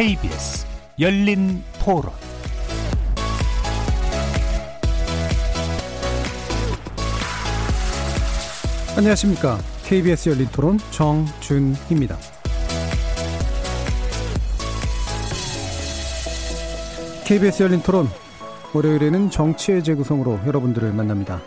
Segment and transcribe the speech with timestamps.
[0.00, 0.66] KBS
[0.98, 2.10] 열린 토론
[8.96, 9.58] 안녕하십니까.
[9.84, 12.16] KBS 열린 토론 정준희입니다.
[17.26, 18.08] KBS 열린 토론
[18.72, 21.42] 월요일에는 정치의 재구성으로 여러분들을 만납니다.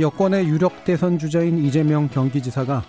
[0.00, 2.82] 여권의 유력 대선 주자인 이재명 경기지사가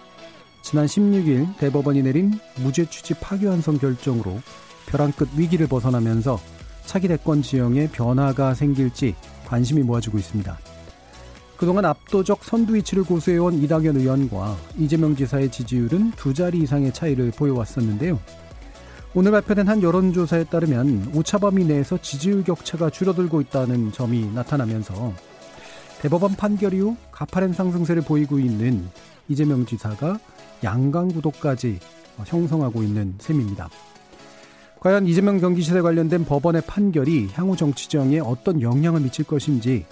[0.63, 4.39] 지난 16일 대법원이 내린 무죄 취지 파기환송 결정으로
[4.87, 6.39] 벼랑 끝 위기를 벗어나면서
[6.85, 9.13] 차기 대권 지형에 변화가 생길지
[9.45, 10.57] 관심이 모아지고 있습니다.
[11.57, 18.19] 그동안 압도적 선두 위치를 고수해온 이낙연 의원과 이재명 지사의 지지율은 두 자리 이상의 차이를 보여왔었는데요.
[19.13, 25.13] 오늘 발표된 한 여론조사에 따르면 오차범위 내에서 지지율 격차가 줄어들고 있다는 점이 나타나면서
[26.01, 28.89] 대법원 판결 이후 가파른 상승세를 보이고 있는
[29.27, 30.19] 이재명 지사가
[30.63, 31.79] 양강 구도까지
[32.25, 33.69] 형성하고 있는 셈입니다.
[34.79, 39.85] 과연 이재명 경기시대 관련된 법원의 판결이 향후 정치정에 어떤 영향을 미칠 것인지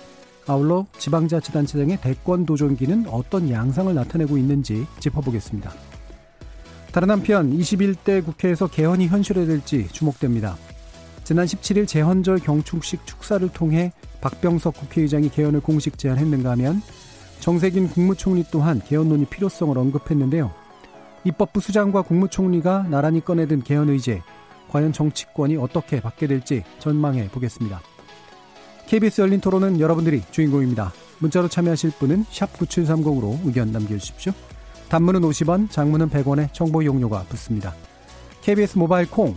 [0.47, 5.71] 아울러 지방자치단체 등의 대권 도전기는 어떤 양상을 나타내고 있는지 짚어보겠습니다.
[6.91, 10.57] 다른 한편 21대 국회에서 개헌이 현실화될지 주목됩니다.
[11.23, 16.81] 지난 17일 재헌절 경축식 축사를 통해 박병석 국회의장이 개헌을 공식 제안했는가 하면
[17.39, 20.60] 정세균 국무총리 또한 개헌 논의 필요성을 언급했는데요.
[21.23, 24.21] 입법부 수장과 국무총리가 나란히 꺼내든 개헌 의제,
[24.69, 27.81] 과연 정치권이 어떻게 받게 될지 전망해 보겠습니다.
[28.87, 30.91] KBS 열린 토론은 여러분들이 주인공입니다.
[31.19, 34.33] 문자로 참여하실 분은 9730으로 의견 남겨주십시오.
[34.89, 37.73] 단문은 50원, 장문은 100원의 정보 이용료가 붙습니다.
[38.41, 39.35] KBS 모바일 콩,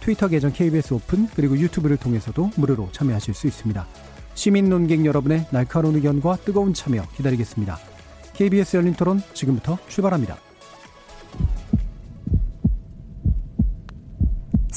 [0.00, 3.86] 트위터 계정 KBS 오픈, 그리고 유튜브를 통해서도 무료로 참여하실 수 있습니다.
[4.34, 7.78] 시민 논객 여러분의 날카로운 의견과 뜨거운 참여 기다리겠습니다.
[8.34, 10.45] KBS 열린 토론 지금부터 출발합니다.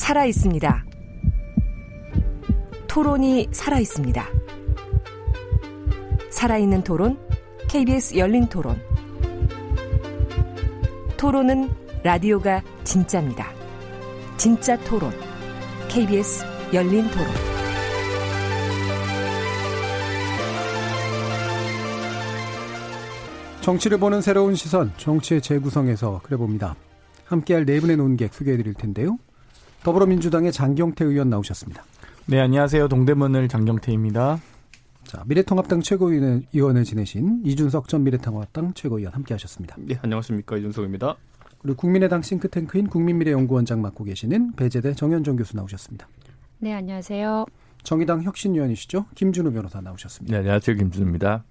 [0.09, 0.85] 살아 있습니다.
[2.87, 4.25] 토론이 살아 있습니다.
[6.31, 7.19] 살아있는 토론,
[7.69, 8.81] KBS 열린 토론.
[11.15, 11.69] 토론은
[12.01, 13.51] 라디오가 진짜입니다.
[14.35, 15.11] 진짜 토론,
[15.89, 16.43] KBS
[16.73, 17.27] 열린 토론.
[23.61, 26.75] 정치를 보는 새로운 시선, 정치의 재구성에서 그래봅니다.
[27.25, 29.19] 함께할 네 분의 논객 소개해드릴 텐데요.
[29.83, 31.83] 더불어민주당의 장경태 의원 나오셨습니다.
[32.25, 32.87] 네, 안녕하세요.
[32.89, 34.39] 동대문을 장경태입니다.
[35.05, 39.75] 자, 미래통합당 최고위원을 지내신 이준석 전 미래통합당 최고위원 함께 하셨습니다.
[39.79, 40.57] 네, 안녕하십니까.
[40.57, 41.15] 이준석입니다.
[41.59, 46.07] 그리고 국민의당 싱크탱크인 국민미래연구원장 맡고 계시는 배재대 정현종 교수 나오셨습니다.
[46.59, 47.45] 네, 안녕하세요.
[47.83, 49.05] 정의당 혁신위원이시죠.
[49.15, 50.31] 김준우 변호사 나오셨습니다.
[50.31, 50.75] 네, 안녕하세요.
[50.75, 51.43] 김준우입니다.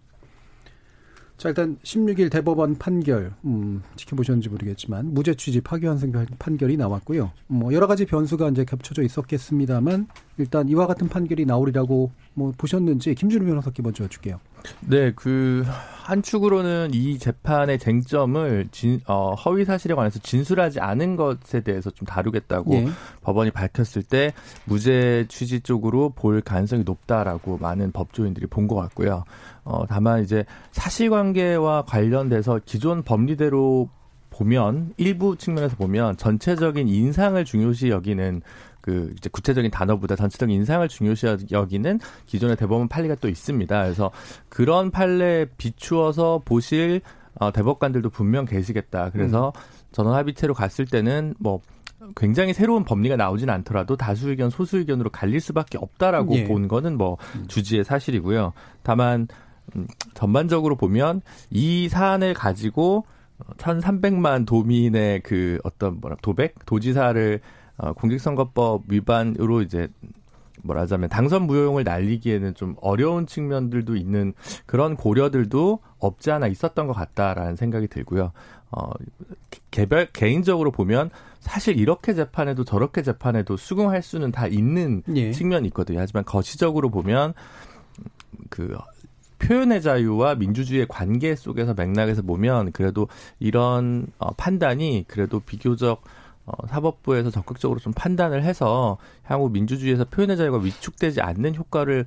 [1.38, 7.31] 자, 일단 16일 대법원 판결, 음, 지켜보셨는지 모르겠지만, 무죄 취지 파기환송 판결이 나왔고요.
[7.47, 13.47] 뭐, 여러 가지 변수가 이제 겹쳐져 있었겠습니다만, 일단 이와 같은 판결이 나오리라고 뭐 보셨는지, 김준우
[13.47, 14.41] 변호사께 먼저 여쭐게요.
[14.81, 15.65] 네, 그,
[16.09, 22.07] 한 축으로는 이 재판의 쟁점을 진, 어, 허위 사실에 관해서 진술하지 않은 것에 대해서 좀
[22.07, 22.89] 다루겠다고 예.
[23.23, 24.33] 법원이 밝혔을 때
[24.65, 29.25] 무죄 취지 쪽으로 볼 가능성이 높다라고 많은 법조인들이 본 것 같고요.
[29.65, 33.91] 어, 다만 이제 사실관계와 관련돼서 기존 법리대로
[34.31, 38.43] 보면 일부 측면에서 보면 전체적인 인상을 중요시 여기는
[38.88, 43.82] 그 이제 구체적인 단어보다 전체적인 인상을 중요시 여기는 기존의 대법원 판례가 또 있습니다.
[43.82, 44.10] 그래서
[44.49, 47.03] 그런 판례에 비추어서 보실
[47.34, 49.10] 어, 대법관들도 분명 계시겠다.
[49.10, 49.60] 그래서 음.
[49.93, 51.60] 전원 합의체로 갔을 때는 뭐
[52.16, 56.44] 굉장히 새로운 법리가 나오진 않더라도 다수 의견, 소수 의견으로 갈릴 수밖에 없다라고 예.
[56.44, 57.44] 본 거는 뭐 음.
[57.47, 58.54] 주지의 사실이고요.
[58.82, 59.28] 다만
[59.77, 63.04] 음, 전반적으로 보면 이 사안을 가지고
[63.59, 67.41] 1,300만 도민의 그 어떤 뭐라 도백 도지사를
[67.78, 69.89] 어, 공직선거법 위반으로 이제
[70.63, 74.34] 뭐라자면 당선 무효용을 날리기에는 좀 어려운 측면들도 있는
[74.66, 78.33] 그런 고려들도 없지 않아 있었던 것 같다라는 생각이 들고요.
[78.71, 78.91] 어,
[79.71, 81.10] 개별 개인적으로 보면
[81.41, 85.33] 사실 이렇게 재판해도 저렇게 재판해도 수긍할 수는 다 있는 예.
[85.33, 86.01] 측면이 있거든요.
[86.01, 87.33] 하지만 거시적으로 보면
[88.51, 88.77] 그
[89.39, 93.09] 표현의 자유와 민주주의의 관계 속에서 맥락에서 보면 그래도
[93.39, 96.03] 이런 어, 판단이 그래도 비교적
[96.48, 102.06] 어, 사법부에서 적극적으로 좀 판단을 해서 향후 민주주의에서 표현의 자유가 위축되지 않는 효과를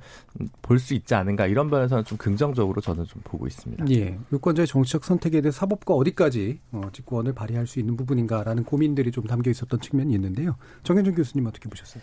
[0.62, 3.84] 볼 수 있지 않은가 이런 면에서는 좀 긍정적으로 저는 좀 보고 있습니다.
[3.90, 9.24] 예, 유권자의 정치적 선택에 대해 사법과 어디까지 어, 직권을 발휘할 수 있는 부분인가라는 고민들이 좀
[9.24, 10.56] 담겨 있었던 측면이 있는데요.
[10.82, 12.02] 정현준 교수님 어떻게 보셨어요?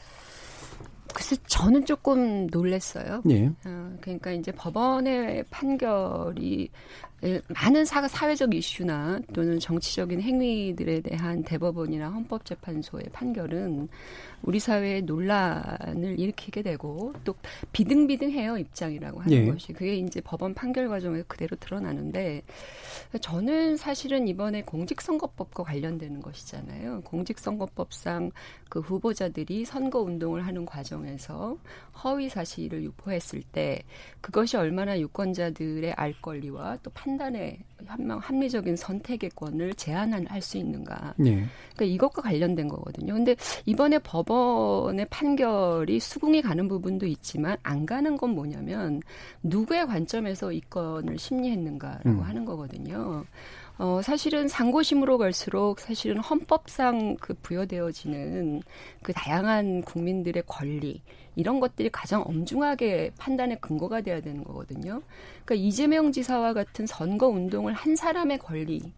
[1.13, 3.21] 글쎄 저는 조금 놀랬어요.
[3.29, 3.47] 예.
[3.65, 7.08] 어, 그러니까 이제 법원의 판결이 예,
[7.49, 13.89] 많은 사, 사회적 이슈나 또는 정치적인 행위들에 대한 대법원이나 헌법재판소의 판결은
[14.41, 17.35] 우리 사회에 논란을 일으키게 되고 또
[17.73, 19.51] 비등비등해요 입장이라고 하는 예.
[19.51, 22.43] 것이 그게 이제 법원 판결 과정에서 그대로 드러나는데
[23.21, 27.01] 저는 사실은 이번에 공직선거법과 관련되는 것이잖아요.
[27.01, 28.31] 공직선거법상
[28.69, 31.57] 그 후보자들이 선거 운동을 하는 과정에서
[32.03, 33.81] 허위 사실을 유포했을 때
[34.21, 41.15] 그것이 얼마나 유권자들의 알 권리와 또 판 단의 합리적인 선택의 권을 제한할 수 있는가.
[41.25, 41.45] 예.
[41.75, 43.13] 그러니까 이것과 관련된 거거든요.
[43.13, 43.35] 근데
[43.65, 49.01] 이번에 법 법원의 판결이 수긍이 가는 부분도 있지만 안 가는 건 뭐냐면
[49.43, 52.21] 누구의 관점에서 이 건을 심리했는가라고 음.
[52.21, 53.25] 하는 거거든요.
[53.77, 58.61] 어, 사실은 상고심으로 갈수록 사실은 헌법상 그 부여되어지는
[59.01, 61.01] 그 다양한 국민들의 권리,
[61.39, 65.01] 이런 것들이 가장 엄중하게 판단의 근거가 돼야 되는 거거든요.
[65.45, 68.91] 그러니까 이재명 지사와 같은 선거 운동을 한 사람의 권리,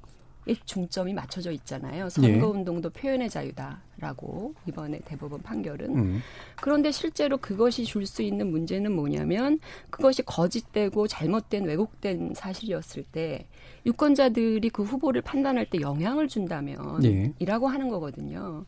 [0.65, 2.09] 중점이 맞춰져 있잖아요.
[2.09, 2.99] 선거 운동도 예.
[2.99, 5.95] 표현의 자유다라고 이번에 대법원 판결은.
[5.95, 6.21] 음.
[6.59, 9.59] 그런데 실제로 그것이 줄 수 있는 문제는 뭐냐면
[9.91, 13.45] 그것이 거짓되고 잘못된 왜곡된 사실이었을 때
[13.85, 17.33] 유권자들이 그 후보를 판단할 때 영향을 준다면 예.
[17.39, 18.65] 이라고 하는 거거든요.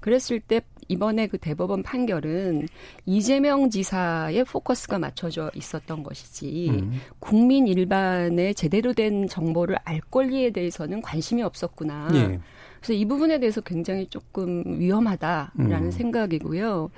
[0.00, 2.68] 그랬을 때 이번에 그 대법원 판결은
[3.06, 7.00] 이재명 지사의 포커스가 맞춰져 있었던 것이지 음.
[7.18, 12.10] 국민 일반의 제대로 된 정보를 알 권리에 대해서는 관심이 없었구나.
[12.14, 12.38] 예.
[12.76, 15.90] 그래서 이 부분에 대해서 굉장히 조금 위험하다라는 음.
[15.90, 16.90] 생각이고요.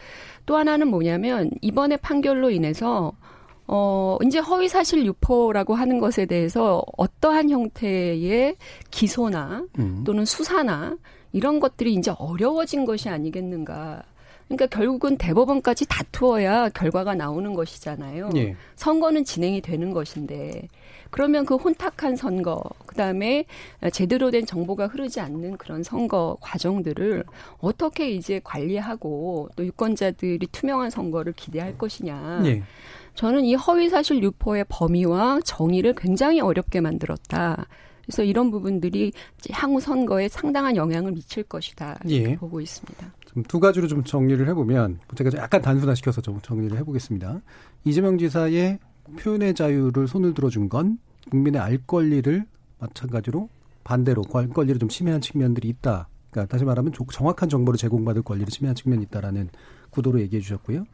[0.45, 3.13] 또 하나는 뭐냐면 이번에 판결로 인해서
[3.69, 8.57] 어, 이제 허위 사실 유포라고 하는 것에 대해서 어떠한 형태의
[8.91, 10.03] 기소나 음.
[10.05, 10.97] 또는 수사나
[11.33, 14.03] 이런 것들이 이제 어려워진 것이 아니겠는가.
[14.49, 18.31] 그러니까 결국은 대법원까지 다투어야 결과가 나오는 것이잖아요.
[18.37, 18.55] 예.
[18.77, 20.69] 선거는 진행이 되는 것인데
[21.11, 23.45] 그러면 그 혼탁한 선거, 그다음에
[23.93, 27.25] 제대로 된 정보가 흐르지 않는 그런 선거 과정들을
[27.59, 32.43] 어떻게 이제 관리하고 또 유권자들이 투명한 선거를 기대할 것이냐.
[32.45, 32.63] 예.
[33.17, 37.67] 저는 이 허위 사실 유포의 범위와 정의를 굉장히 어렵게 만들었다.
[38.05, 39.13] 그래서 이런 부분들이
[39.51, 42.37] 향후 선거에 상당한 영향을 미칠 것이다 예.
[42.37, 43.13] 보고 있습니다.
[43.49, 47.41] 두 가지로 좀 정리를 해보면 제가 약간 단순화시켜서 좀 정리를 해보겠습니다.
[47.85, 48.79] 이재명 지사의
[49.19, 50.99] 표현의 자유를 손을 들어준 건
[51.31, 52.45] 국민의 알 권리를
[52.79, 53.49] 마찬가지로
[53.83, 56.09] 반대로 알 권리를 좀 침해한 측면들이 있다.
[56.31, 59.49] 그러니까 다시 말하면 정확한 정보를 제공받을 권리를 침해한 측면이 있다라는
[59.91, 60.85] 구도로 얘기해 주셨고요.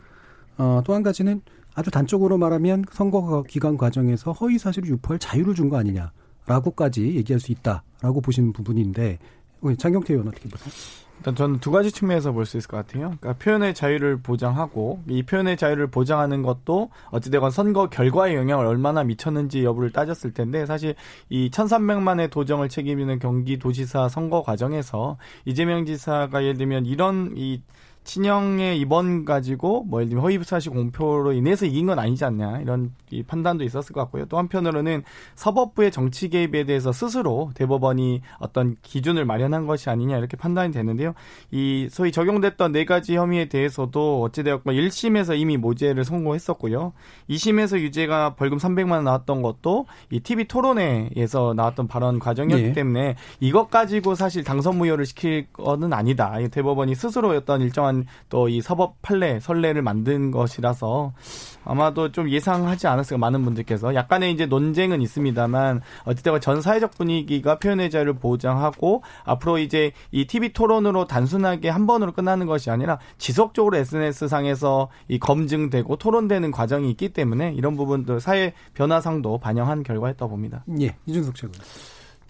[0.58, 1.42] 어, 또 한 가지는
[1.74, 6.12] 아주 단적으로 말하면 선거 기간 과정에서 허위 사실을 유포할 자유를 준 거 아니냐.
[6.46, 9.18] 라고까지 얘기할 수 있다라고 보시는 부분인데
[9.78, 10.72] 장경태 의원 어떻게 보세요?
[11.18, 13.14] 일단 저는 두 가지 측면에서 볼 수 있을 것 같아요.
[13.20, 19.62] 그러니까 표현의 자유를 보장하고 이 표현의 자유를 보장하는 것도 어찌되건 선거 결과에 영향을 얼마나 미쳤는지
[19.62, 20.96] 여부를 따졌을 텐데 사실
[21.30, 27.62] 이 1,300만의 도정을 책임지는 경기도지사 선거 과정에서 이재명 지사가 예를 들면 이런 이
[28.04, 32.92] 친형의 입원 가지고 뭐 예를 들면 허위 사실 공표로 인해서 이긴 건 아니지 않냐 이런
[33.10, 34.24] 이 판단도 있었을 것 같고요.
[34.26, 35.02] 또 한편으로는
[35.34, 41.14] 사법부의 정치 개입에 대해서 스스로 대법원이 어떤 기준을 마련한 것이 아니냐 이렇게 판단이 되는데요.
[41.50, 46.92] 이 소위 적용됐던 네 가지 혐의에 대해서도 어찌되었건 1심에서 이미 모재를 선고했었고요.
[47.30, 52.72] 2심에서 유죄가 벌금 300만 원 나왔던 것도 이 TV 토론회에서 나왔던 발언 과정이었기 네.
[52.72, 56.36] 때문에 이것 가지고 사실 당선 무효를 시킬 거는 아니다.
[56.50, 61.12] 대법원이 스스로 어떤 일정한 어떠한 또이 사법 판례, 선례를 만든 것이라서
[61.64, 67.90] 아마도 좀 예상하지 않았을까 많은 분들께서 약간의 이제 논쟁은 있습니다만 어쨌든 전 사회적 분위기가 표현의
[67.90, 74.28] 자유를 보장하고 앞으로 이제 이 TV 토론으로 단순하게 한 번으로 끝나는 것이 아니라 지속적으로 SNS
[74.28, 80.64] 상에서 이 검증되고 토론되는 과정이 있기 때문에 이런 부분들 사회 변화상도 반영한 결과였다고 봅니다.
[80.80, 81.52] 예, 이준석 최고.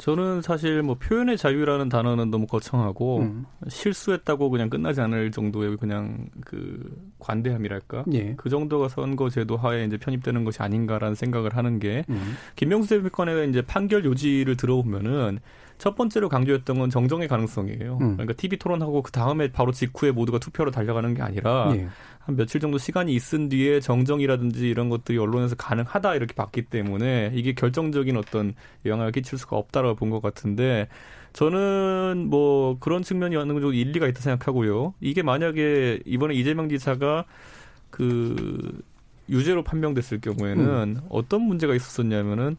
[0.02, 3.44] 저는 사실 뭐 표현의 자유라는 단어는 너무 거창하고 음.
[3.68, 8.34] 실수했다고 그냥 끝나지 않을 정도의 그냥 그 관대함이랄까 예.
[8.36, 12.34] 그 정도가 선거 제도 하에 이제 편입되는 것이 아닌가라는 생각을 하는 게 음.
[12.56, 15.38] 김명수 대표권의 이제 판결 요지를 들어보면은
[15.78, 17.98] 첫 번째로 강조했던 건 정정의 가능성이에요.
[18.00, 18.16] 음.
[18.16, 21.88] 그러니까 TV 토론하고 그 다음에 바로 직후에 모두가 투표로 달려가는 게 아니라 예.
[22.24, 27.52] 한 며칠 정도 시간이 있은 뒤에 정정이라든지 이런 것들이 언론에서 가능하다 이렇게 봤기 때문에 이게
[27.52, 28.54] 결정적인 어떤
[28.86, 30.88] 영향을 끼칠 수가 없다라고 본 것 같은데
[31.32, 34.94] 저는 뭐 그런 측면이 어느 정도 일리가 있다 생각하고요.
[35.00, 37.24] 이게 만약에 이번에 이재명 지사가
[37.90, 38.82] 그
[39.28, 41.00] 유죄로 판명됐을 경우에는 음.
[41.08, 42.56] 어떤 문제가 있었었냐면은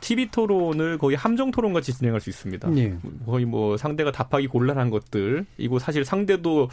[0.00, 2.76] TV 토론을 거의 함정 토론 같이 진행할 수 있습니다.
[2.76, 2.94] 예.
[3.26, 6.68] 거의 뭐 상대가 답하기 곤란한 것들, 이거 사실 상대도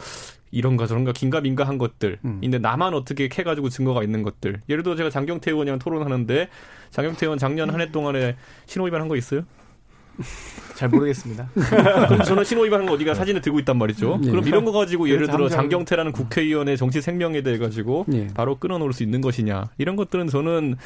[0.50, 2.18] 이런가 저런가 긴가민가한 것들.
[2.24, 2.38] 음.
[2.40, 4.62] 근데 나만 어떻게 캐가지고 증거가 있는 것들.
[4.68, 6.48] 예를 들어 제가 장경태 의원이랑 토론하는데
[6.90, 9.42] 장경태 의원 작년 한 해 동안에 신호 위반 한 거 있어요?
[10.74, 11.48] 잘 모르겠습니다.
[12.26, 14.18] 저는 신호 위반한 거 어디가 사진을 들고 있단 말이죠.
[14.24, 14.30] 예.
[14.30, 18.26] 그럼 이런 거 가지고 예를 들어 장경태라는 국회의원의 정치 생명에 대해 가지고 예.
[18.34, 20.76] 바로 끊어놓을 수 있는 것이냐 이런 것들은 저는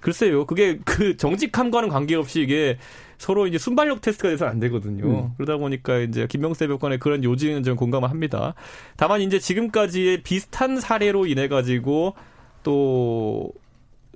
[0.00, 0.46] 글쎄요.
[0.46, 2.78] 그게 그 정직함과는 관계없이 이게
[3.18, 5.04] 서로 이제 순발력 테스트가 돼서 안 되거든요.
[5.04, 5.30] 음.
[5.36, 8.54] 그러다 보니까 이제 김명세 법관의 그런 요지는 좀 공감을 합니다.
[8.96, 12.14] 다만 이제 지금까지의 비슷한 사례로 인해 가지고
[12.62, 13.52] 또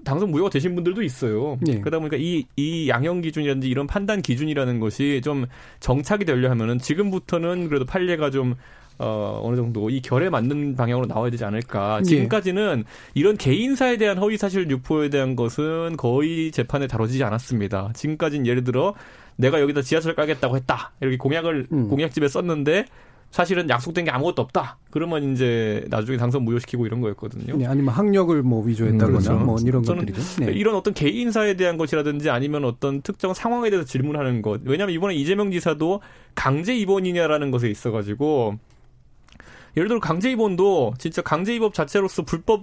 [0.05, 1.59] 당선 무효가 되신 분들도 있어요.
[1.61, 1.81] 네.
[1.81, 5.47] 그러다 보니까 이, 이 양형 기준이라든지 이런 판단 기준이라는 것이 좀
[5.81, 8.55] 정착이 되려 하면은 지금부터는 그래도 판례가 좀
[8.99, 11.99] 어, 어느 정도 이 결에 맞는 방향으로 나와야 되지 않을까.
[12.01, 12.05] 예.
[12.05, 12.85] 지금까지는
[13.15, 17.91] 이런 개인사에 대한 허위사실 유포에 대한 것은 거의 재판에 다뤄지지 않았습니다.
[17.95, 18.95] 지금까지는 예를 들어
[19.37, 20.93] 내가 여기다 지하철 깔겠다고 했다.
[21.01, 21.89] 이렇게 공약을 음.
[21.89, 22.87] 공약집에 썼는데
[23.35, 24.79] 사실은 약속된 게 아무것도 없다.
[24.93, 27.57] 그러면 이제 나중에 당선 무효시키고 이런 거였거든요.
[27.57, 29.35] 네, 아니면 학력을 뭐 위조했다거나 음, 그렇죠.
[29.45, 30.45] 뭐 이런 것들이죠.
[30.45, 30.53] 네.
[30.53, 34.61] 이런 어떤 개인사에 대한 것이라든지 아니면 어떤 특정 상황에 대해서 질문하는 것.
[34.65, 36.01] 왜냐하면 이번에 이재명 지사도
[36.37, 38.55] 강제 입원이냐라는 것에 있어가지고
[39.77, 42.63] 예를 들어 강제 입원도 진짜 강제 입원 자체로서 불법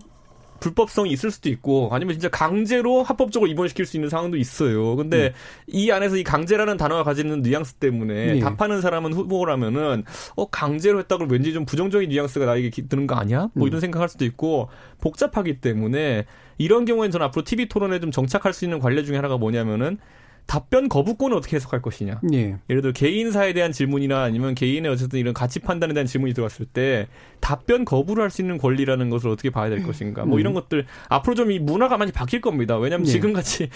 [0.62, 4.96] 불법성이 있을 수도 있고 아니면 진짜 강제로 합법적으로 입원시킬 수 있는 상황도 있어요.
[4.96, 5.32] 근데 음.
[5.68, 8.40] 이 안에서 이 강제라는 단어가 가지는 뉘앙스 때문에 네.
[8.40, 10.04] 답하는 사람은 후보라면은
[10.36, 13.50] 어 강제로 했다고 왠지 좀 부정적인 뉘앙스가 나에게 드는 거 아니야?
[13.54, 13.68] 뭐 음.
[13.68, 14.70] 이런 생각할 수도 있고
[15.02, 16.26] 복잡하기 때문에
[16.60, 19.98] 이런 경우에는 저는 앞으로 TV 토론에 좀 정착할 수 있는 관례 중에 하나가 뭐냐면은
[20.46, 22.20] 답변 거부권을 어떻게 해석할 것이냐.
[22.34, 22.58] 예.
[22.70, 27.08] 예를 들어 개인사에 대한 질문이나 아니면 개인의 어쨌든 이런 가치 판단에 대한 질문이 들어갔을 때
[27.40, 30.26] 답변 거부를 할 수 있는 권리라는 것을 어떻게 봐야 될 것인가.
[30.26, 30.40] 뭐 음.
[30.40, 32.78] 이런 것들 앞으로 좀 이 문화가 많이 바뀔 겁니다.
[32.78, 33.12] 왜냐하면 예.
[33.12, 33.70] 지금 같이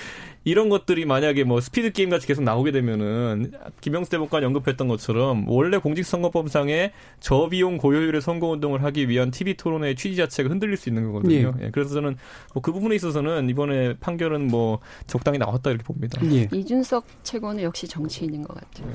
[0.46, 5.78] 이런 것들이 만약에 뭐 스피드 게임 같이 계속 나오게 되면은 김영수 대법관 언급했던 것처럼 원래
[5.78, 11.54] 공직선거법상의 저비용 고효율의 선거운동을 하기 위한 TV 토론의 취지 자체가 흔들릴 수 있는 거거든요.
[11.60, 11.66] 예.
[11.66, 11.72] 예.
[11.72, 12.16] 그래서 저는
[12.54, 16.20] 뭐 그 부분에 있어서는 이번에 판결은 뭐 적당히 나왔다 이렇게 봅니다.
[16.32, 16.48] 예.
[16.52, 18.92] 이준석 최고는 역시 정치인인 것 같아요.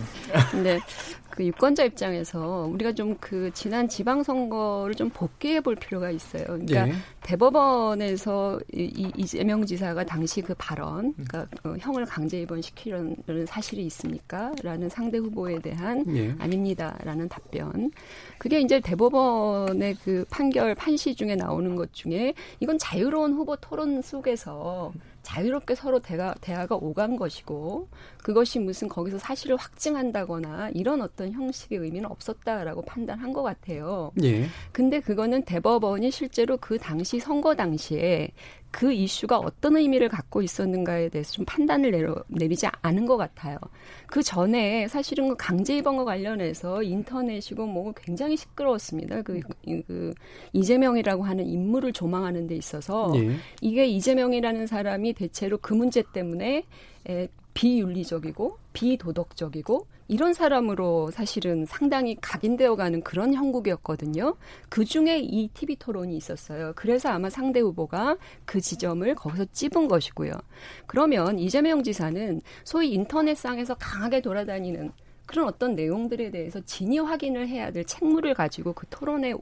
[0.51, 0.81] 근데
[1.31, 6.45] 그 유권자 입장에서 우리가 좀 그 지난 지방선거를 좀 복귀해 볼 필요가 있어요.
[6.45, 6.93] 그러니까 예.
[7.23, 14.53] 대법원에서 이, 이재명 지사가 당시 그 발언, 그러니까 어, 형을 강제 입원시키려는 사실이 있습니까?
[14.63, 16.35] 라는 상대 후보에 대한 예.
[16.39, 17.91] 아닙니다라는 답변.
[18.39, 24.93] 그게 이제 대법원의 그 판결 판시 중에 나오는 것 중에 이건 자유로운 후보 토론 속에서
[25.23, 32.11] 자유롭게 서로 대화, 대화가 오간 것이고 그것이 무슨 거기서 사실을 확증한다거나 이런 어떤 형식의 의미는
[32.11, 34.13] 없었다라고 판단한 것 같아요.
[34.23, 34.47] 예.
[34.73, 38.31] 근데 그거는 대법원이 실제로 그 당시 선거 당시에
[38.71, 43.59] 그 이슈가 어떤 의미를 갖고 있었는가에 대해서 좀 판단을 내려, 내리지 않은 것 같아요.
[44.07, 49.23] 그 전에 사실은 그 강제 입원과 관련해서 인터넷이고 뭐 굉장히 시끄러웠습니다.
[49.23, 49.41] 그,
[49.87, 50.15] 그
[50.53, 53.37] 이재명이라고 하는 인물을 조망하는 데 있어서 네.
[53.61, 56.65] 이게 이재명이라는 사람이 대체로 그 문제 때문에
[57.09, 64.35] 에, 비윤리적이고 비도덕적이고 이런 사람으로 사실은 상당히 각인되어 가는 그런 형국이었거든요.
[64.69, 66.73] 그 중에 이 TV 토론이 있었어요.
[66.75, 70.33] 그래서 아마 상대 후보가 그 지점을 거기서 찝은 것이고요.
[70.89, 74.91] 그러면 이재명 지사는 소위 인터넷상에서 강하게 돌아다니는
[75.27, 79.33] 그런 어떤 내용들에 대해서 진위 확인을 해야 될 책무를 가지고 그 토론에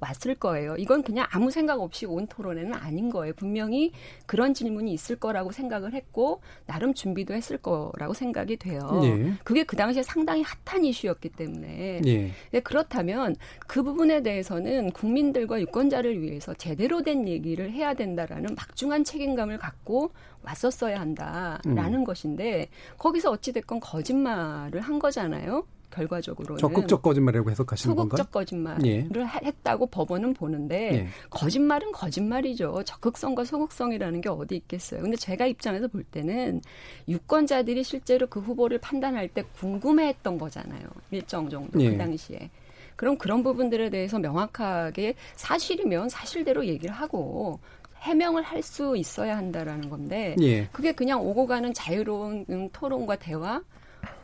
[0.00, 0.76] 왔을 거예요.
[0.76, 3.34] 이건 그냥 아무 생각 없이 온 토론회는 아닌 거예요.
[3.34, 3.92] 분명히
[4.26, 8.80] 그런 질문이 있을 거라고 생각을 했고 나름 준비도 했을 거라고 생각이 돼요.
[9.04, 9.34] 예.
[9.44, 12.30] 그게 그 당시에 상당히 핫한 이슈였기 때문에 예.
[12.50, 19.58] 네, 그렇다면 그 부분에 대해서는 국민들과 유권자를 위해서 제대로 된 얘기를 해야 된다라는 막중한 책임감을
[19.58, 20.10] 갖고
[20.42, 22.04] 왔었어야 한다라는 음.
[22.04, 25.66] 것인데 거기서 어찌 됐건 거짓말을 한 거잖아요.
[25.90, 28.16] 결과적으로는 적극적 거짓말이라고 해석하시는 건가요?
[28.16, 29.08] 소극적 거짓말을 예.
[29.44, 31.06] 했다고 법원은 보는데 예.
[31.30, 32.82] 거짓말은 거짓말이죠.
[32.84, 35.02] 적극성과 소극성이라는 게 어디 있겠어요.
[35.02, 36.60] 근데 제가 입장에서 볼 때는
[37.08, 40.82] 유권자들이 실제로 그 후보를 판단할 때 궁금해했던 거잖아요.
[41.10, 41.90] 일정 정도 그 예.
[41.90, 42.50] 그 당시에.
[42.96, 47.58] 그럼 그런 부분들에 대해서 명확하게 사실이면 사실대로 얘기를 하고
[48.00, 50.66] 해명을 할 수 있어야 한다라는 건데 예.
[50.66, 53.62] 그게 그냥 오고 가는 자유로운 토론과 대화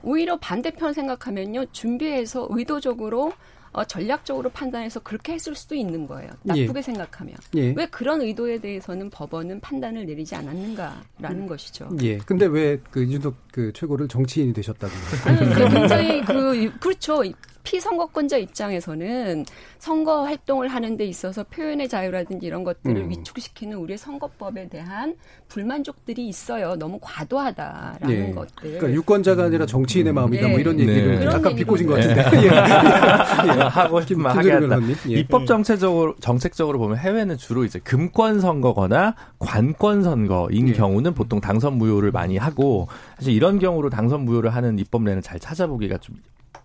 [0.02, 1.66] 오히려 반대편 생각하면요.
[1.72, 3.32] 준비해서 의도적으로
[3.72, 6.30] 어, 전략적으로 판단해서 그렇게 했을 수도 있는 거예요.
[6.44, 6.82] 나쁘게 예.
[6.82, 7.36] 생각하면.
[7.56, 7.74] 예.
[7.76, 11.46] 왜 그런 의도에 대해서는 법원은 판단을 내리지 않았는가라는 음.
[11.46, 11.90] 것이죠.
[12.00, 12.16] 예.
[12.16, 14.92] 근데 왜 그 이준석 그 최고를 정치인이 되셨다고?
[15.26, 15.38] 아니,
[15.70, 17.22] 굉장히 그, 그렇죠.
[17.66, 19.44] 피선거권자 입장에서는
[19.78, 23.10] 선거 활동을 하는 데 있어서 표현의 자유라든지 이런 것들을 음.
[23.10, 25.16] 위축시키는 우리의 선거법에 대한
[25.48, 26.76] 불만족들이 있어요.
[26.76, 28.30] 너무 과도하다라는 예.
[28.32, 28.54] 것들.
[28.62, 30.14] 그러니까 유권자가 아니라 정치인의 음.
[30.14, 30.42] 마음이다.
[30.42, 30.52] 뭐 예.
[30.52, 31.26] 뭐 이런 얘기를 네.
[31.26, 32.22] 약간 비꼬신 것 같은데.
[32.38, 32.46] 예.
[32.46, 33.60] 예.
[33.62, 34.78] 하고 싶으면 하겠다.
[35.10, 35.14] 예.
[35.18, 40.72] 입법 정책적으로 정책적으로 보면 해외는 주로 이제 금권 선거거나 관권 선거인 예.
[40.72, 42.86] 경우는 보통 당선 무효를 많이 하고
[43.18, 46.14] 사실 이런 경우로 당선 무효를 하는 입법례는 잘 찾아보기가 좀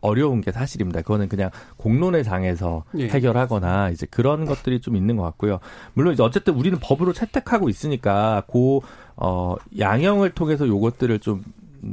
[0.01, 1.01] 어려운 게 사실입니다.
[1.01, 3.07] 그거는 그냥 공론의 장에서 예.
[3.07, 5.59] 해결하거나 이제 그런 것들이 좀 있는 것 같고요.
[5.93, 8.83] 물론 이제 어쨌든 우리는 법으로 채택하고 있으니까 고
[9.15, 11.43] 어, 양형을 통해서 요것들을 좀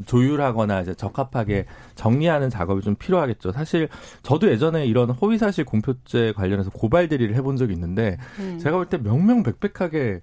[0.05, 3.53] 조율하거나 이제 적합하게 정리하는 작업이 좀 필요하겠죠.
[3.53, 3.89] 사실
[4.23, 8.59] 저도 예전에 이런 허위사실 공표죄 관련해서 고발 대리를 해본 적이 있는데 음.
[8.59, 10.21] 제가 볼 때 명명백백하게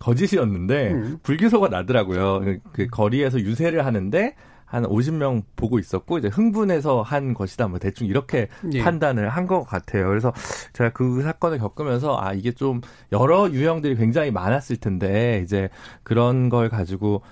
[0.00, 1.18] 거짓이었는데 음.
[1.22, 2.40] 불기소가 나더라고요.
[2.40, 4.34] 그, 그 거리에서 유세를 하는데
[4.66, 8.82] 한 50명 보고 있었고 이제 흥분해서 한 것이다 뭐 대충 이렇게 예.
[8.82, 10.08] 판단을 한 것 같아요.
[10.08, 10.32] 그래서
[10.72, 12.80] 제가 그 사건을 겪으면서 아 이게 좀
[13.12, 15.68] 여러 유형들이 굉장히 많았을 텐데 이제
[16.02, 17.22] 그런 걸 가지고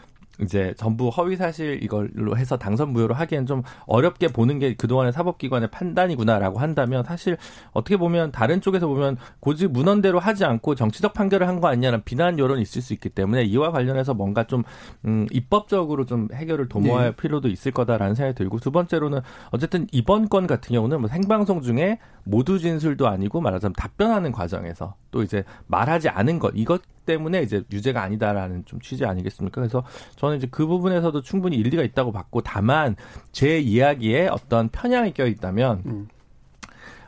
[0.40, 5.70] 이제 전부 허위 사실 이걸로 해서 당선 무효로 하기엔 좀 어렵게 보는 게 그동안의 사법기관의
[5.70, 7.36] 판단이구나라고 한다면 사실
[7.72, 12.38] 어떻게 보면 다른 쪽에서 보면 고지 문헌대로 하지 않고 정치적 판결을 한 거 아니냐는 비난
[12.38, 14.64] 여론이 있을 수 있기 때문에 이와 관련해서 뭔가 좀
[15.04, 17.16] 음, 입법적으로 좀 해결을 도모할 네.
[17.16, 21.98] 필요도 있을 거다라는 생각이 들고 두 번째로는 어쨌든 이번 건 같은 경우는 뭐 생방송 중에
[22.24, 28.02] 모두 진술도 아니고 말하자면 답변하는 과정에서 또 이제 말하지 않은 것 이것 때문에 이제 유죄가
[28.02, 29.60] 아니다라는 좀 취지 아니겠습니까?
[29.60, 29.84] 그래서
[30.16, 32.96] 저는 이제 그 부분에서도 충분히 일리가 있다고 봤고 다만
[33.32, 36.08] 제 이야기에 어떤 편향이 껴 있다면 음.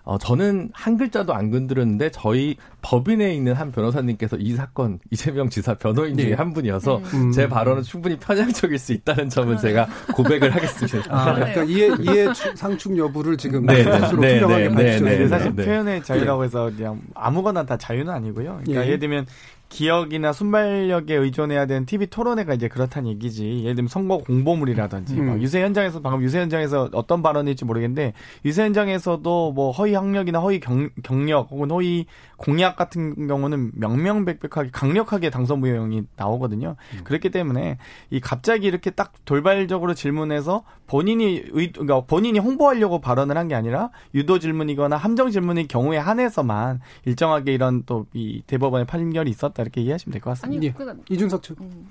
[0.06, 5.74] 어, 저는 한 글자도 안 건드렸는데 저희 법인에 있는 한 변호사님께서 이 사건 이재명 지사
[5.74, 6.34] 변호인 중에 네.
[6.34, 7.32] 한 분이어서 음.
[7.32, 11.12] 제 발언은 충분히 편향적일 수 있다는 점은 제가 고백을 하겠습니다.
[11.12, 13.98] 아, 그러니까 이해 이해 상충 여부를 지금 네, 네.
[13.98, 18.60] 스스로 네, 투명하게 네, 밝히셨는데 네, 사실 표현의 자유라고 해서 그냥 아무거나 다 자유는 아니고요.
[18.62, 18.86] 그러니까 예.
[18.86, 19.26] 예를 들면
[19.68, 23.62] 기억이나 순발력에 의존해야 되는 TV 토론회가 이제 그렇다는 얘기지.
[23.62, 25.40] 예를 들면 선거 공보물이라든지 음.
[25.42, 28.12] 유세 현장에서 방금 유세 현장에서 어떤 발언일지 모르겠는데
[28.44, 32.06] 유세 현장에서도 뭐 허위 학력이나 허위 경, 경력 혹은 허위
[32.37, 36.76] 공약 같은 경우는 명명백백하게 강력하게 당선 무효형이 나오거든요.
[36.94, 37.00] 음.
[37.05, 37.79] 그렇기 때문에
[38.11, 43.90] 이 갑자기 이렇게 딱 돌발적으로 질문해서 본인이 의, 그러니까 본인이 홍보하려고 발언을 한 게 아니라
[44.12, 49.81] 유도 질문이거나 함정 질문의 경우에 한해서만 일정하게 이런 또 이 대법원의 판결이 있었 다 이렇게
[49.81, 50.59] 이해하시면 될 것 같습니다.
[50.59, 51.61] 아니, 그러니까, 이준석 측.
[51.61, 51.88] 음.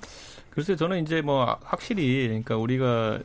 [0.50, 3.18] 글쎄요, 저는 이제 뭐 확실히 그러니까 우리가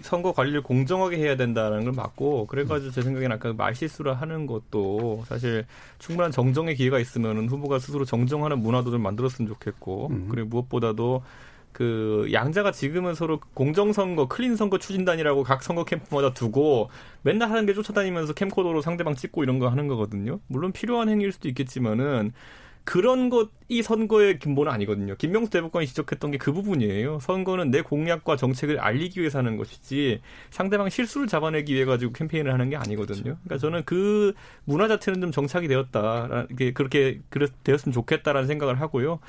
[0.00, 5.66] 선거 관리를 공정하게 해야 된다는 걸 맞고 그래가지고 제 생각에는 아까 말실수를 하는 것도 사실
[5.98, 10.28] 충분한 정정의 기회가 있으면 후보가 스스로 정정하는 문화도 좀 만들었으면 좋겠고 음.
[10.30, 11.22] 그리고 무엇보다도
[11.72, 16.90] 그 양자가 지금은 서로 공정선거, 클린 선거 추진단이라고 각 선거 캠프마다 두고
[17.22, 20.40] 맨날 하는 게 쫓아다니면서 캠코더로 상대방 찍고 이런 거 하는 거거든요.
[20.48, 22.32] 물론 필요한 행위일 수도 있겠지만은
[22.84, 25.14] 그런 것이 선거의 근본은 아니거든요.
[25.16, 27.20] 김명수 대법관이 지적했던 게 그 부분이에요.
[27.20, 32.70] 선거는 내 공약과 정책을 알리기 위해서 하는 것이지 상대방 실수를 잡아내기 위해 가지고 캠페인을 하는
[32.70, 33.22] 게 아니거든요.
[33.22, 36.46] 그러니까 저는 그 문화 자체는 좀 정착이 되었다.
[36.74, 37.20] 그렇게
[37.62, 39.20] 되었으면 좋겠다라는 생각을 하고요.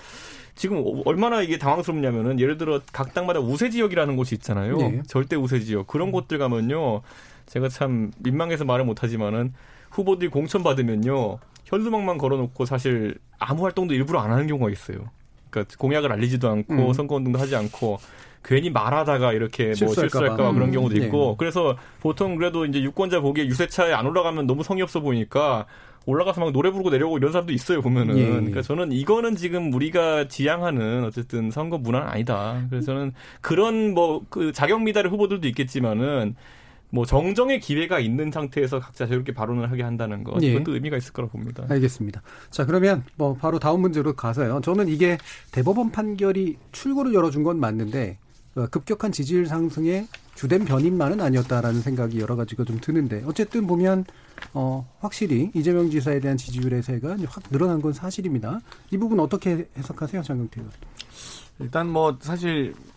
[0.55, 4.77] 지금 얼마나 이게 당황스럽냐면은 예를 들어 각 당마다 우세 지역이라는 곳이 있잖아요.
[4.77, 5.03] 네.
[5.07, 5.85] 절대 우세 지역.
[5.87, 7.01] 그런 곳들 가면요.
[7.45, 9.53] 제가 참 민망해서 말을 못 하지만은
[9.91, 11.37] 후보들이 공천 받으면요.
[11.65, 15.09] 현수막만 걸어놓고 사실 아무 활동도 일부러 안 하는 경우가 있어요.
[15.49, 16.93] 그러니까 공약을 알리지도 않고 음.
[16.93, 17.99] 선거운동도 하지 않고
[18.43, 20.71] 괜히 말하다가 이렇게 뭐 실수할까 봐 그런 음.
[20.73, 21.35] 경우도 있고 네.
[21.37, 25.65] 그래서 보통 그래도 이제 유권자 보기에 유세차에 안 올라가면 너무 성의 없어 보이니까
[26.05, 28.25] 올라가서 막 노래 부르고 내려오고 이런 사람도 있어요 보면은 예.
[28.25, 34.51] 그러니까 저는 이거는 지금 우리가 지향하는 어쨌든 선거 문화는 아니다 그래서 저는 그런 뭐 그
[34.51, 36.35] 자격 미달의 후보들도 있겠지만은
[36.93, 40.53] 뭐 정정의 기회가 있는 상태에서 각자 저렇게 발언을 하게 한다는 것 예.
[40.53, 41.65] 그것도 의미가 있을 거라고 봅니다.
[41.67, 42.21] 알겠습니다.
[42.51, 44.61] 자 그러면 뭐 바로 다음 문제로 가서요.
[44.61, 45.17] 저는 이게
[45.51, 48.19] 대법원 판결이 출구를 열어준 건 맞는데
[48.53, 54.05] 어, 급격한 지지율 상승의 주된 변인만은 아니었다라는 생각이 여러 가지가 좀 드는데 어쨌든 보면
[54.53, 58.59] 어 확실히 이재명 지사에 대한 지지율의 세가 확 늘어난 건 사실입니다.
[58.91, 60.71] 이 부분 어떻게 해석하세요, 장경태 의원?
[61.59, 62.92] 일단 뭐 사실 꼭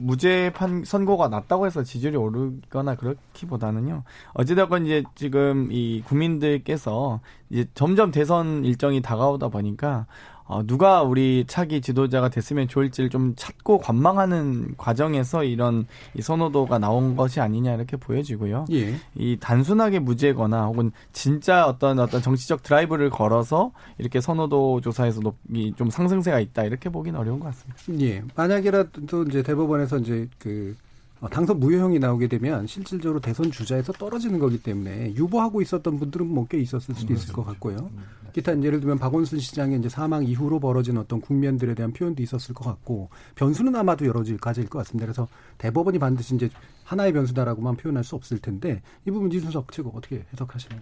[0.00, 4.04] 무죄 판 선고가 났다고 해서 지지율이 오르거나 그렇기보다는요.
[4.34, 10.06] 어찌됐건 이제 지금 이 국민들께서 이제 점점 대선 일정이 다가오다 보니까
[10.48, 17.16] 어, 누가 우리 차기 지도자가 됐으면 좋을지를 좀 찾고 관망하는 과정에서 이런 이 선호도가 나온
[17.16, 18.64] 것이 아니냐 이렇게 보여지고요.
[18.72, 18.94] 예.
[19.14, 25.90] 이 단순하게 무죄거나 혹은 진짜 어떤 어떤 정치적 드라이브를 걸어서 이렇게 선호도 조사에서 높이 좀
[25.90, 28.06] 상승세가 있다 이렇게 보기는 어려운 것 같습니다.
[28.06, 28.24] 예.
[28.34, 30.87] 만약이라도 이제 대법원에서 이제 그 어,
[31.30, 36.58] 당선 무효형이 나오게 되면 실질적으로 대선 주자에서 떨어지는 거기 때문에 유보하고 있었던 분들은 뭐 꽤
[36.58, 37.90] 있었을 수도 있을 것 같고요.
[38.32, 42.64] 기타 예를 들면 박원순 시장의 이제 사망 이후로 벌어진 어떤 국면들에 대한 표현도 있었을 것
[42.64, 45.06] 같고 변수는 아마도 여러 가지일 것 같습니다.
[45.06, 45.28] 그래서
[45.58, 46.48] 대법원이 반드시 이제
[46.84, 50.80] 하나의 변수다라고만 표현할 수 없을 텐데 이 부분 이준석 측은 어떻게 해석하시나요?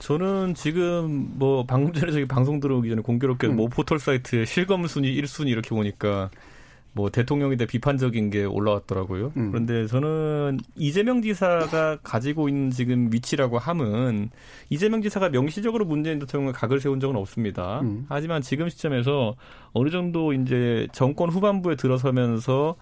[0.00, 3.56] 저는 지금 뭐 방금 전에 저기 방송 들어오기 전에 공교롭게 음.
[3.56, 6.30] 뭐 포털 사이트에 실검 순위 1순위 이렇게 보니까
[6.92, 9.32] 뭐 대통령에 대해 비판적인 게 올라왔더라고요.
[9.36, 9.50] 음.
[9.52, 14.30] 그런데 저는 이재명 지사가 가지고 있는 지금 위치라고 함은
[14.70, 17.80] 이재명 지사가 명시적으로 문재인 대통령을 각을 세운 적은 없습니다.
[17.80, 18.06] 음.
[18.08, 19.36] 하지만 지금 시점에서
[19.72, 22.76] 어느 정도 이제 정권 후반부에 들어서면서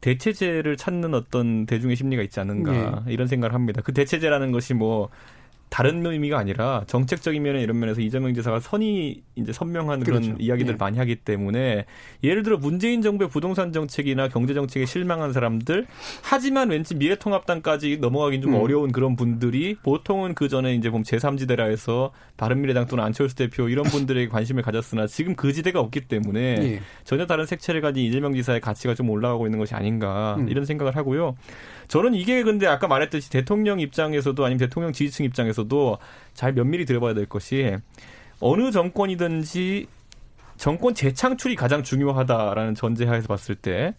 [0.00, 3.12] 대체제를 찾는 어떤 대중의 심리가 있지 않는가 네.
[3.12, 3.82] 이런 생각을 합니다.
[3.84, 5.10] 그 대체제라는 것이 뭐
[5.72, 10.36] 다른 의미가 아니라 정책적인 면에 이런 면에서 이재명 지사가 선이 이제 선명한 그런 그렇죠.
[10.38, 10.84] 이야기들을 네.
[10.84, 11.86] 많이 하기 때문에
[12.22, 15.86] 예를 들어 문재인 정부의 부동산 정책이나 경제 정책에 실망한 사람들
[16.20, 18.60] 하지만 왠지 미래통합당까지 넘어가긴 좀 음.
[18.60, 23.86] 어려운 그런 분들이 보통은 그 전에 이제 보면 제3지대라 해서 바른미래당 또는 안철수 대표 이런
[23.86, 26.80] 분들에게 관심을 가졌으나 지금 그 지대가 없기 때문에 네.
[27.04, 30.50] 전혀 다른 색채를 가진 이재명 지사의 가치가 좀 올라가고 있는 것이 아닌가 음.
[30.50, 31.34] 이런 생각을 하고요.
[31.92, 35.98] 저는 이게 근데 아까 말했듯이 대통령 입장에서도 아니면 대통령 지지층 입장에서도
[36.32, 37.76] 잘 면밀히 들어봐야 될 것이
[38.40, 39.88] 어느 정권이든지
[40.56, 43.94] 정권 재창출이 가장 중요하다라는 전제하에서 봤을 때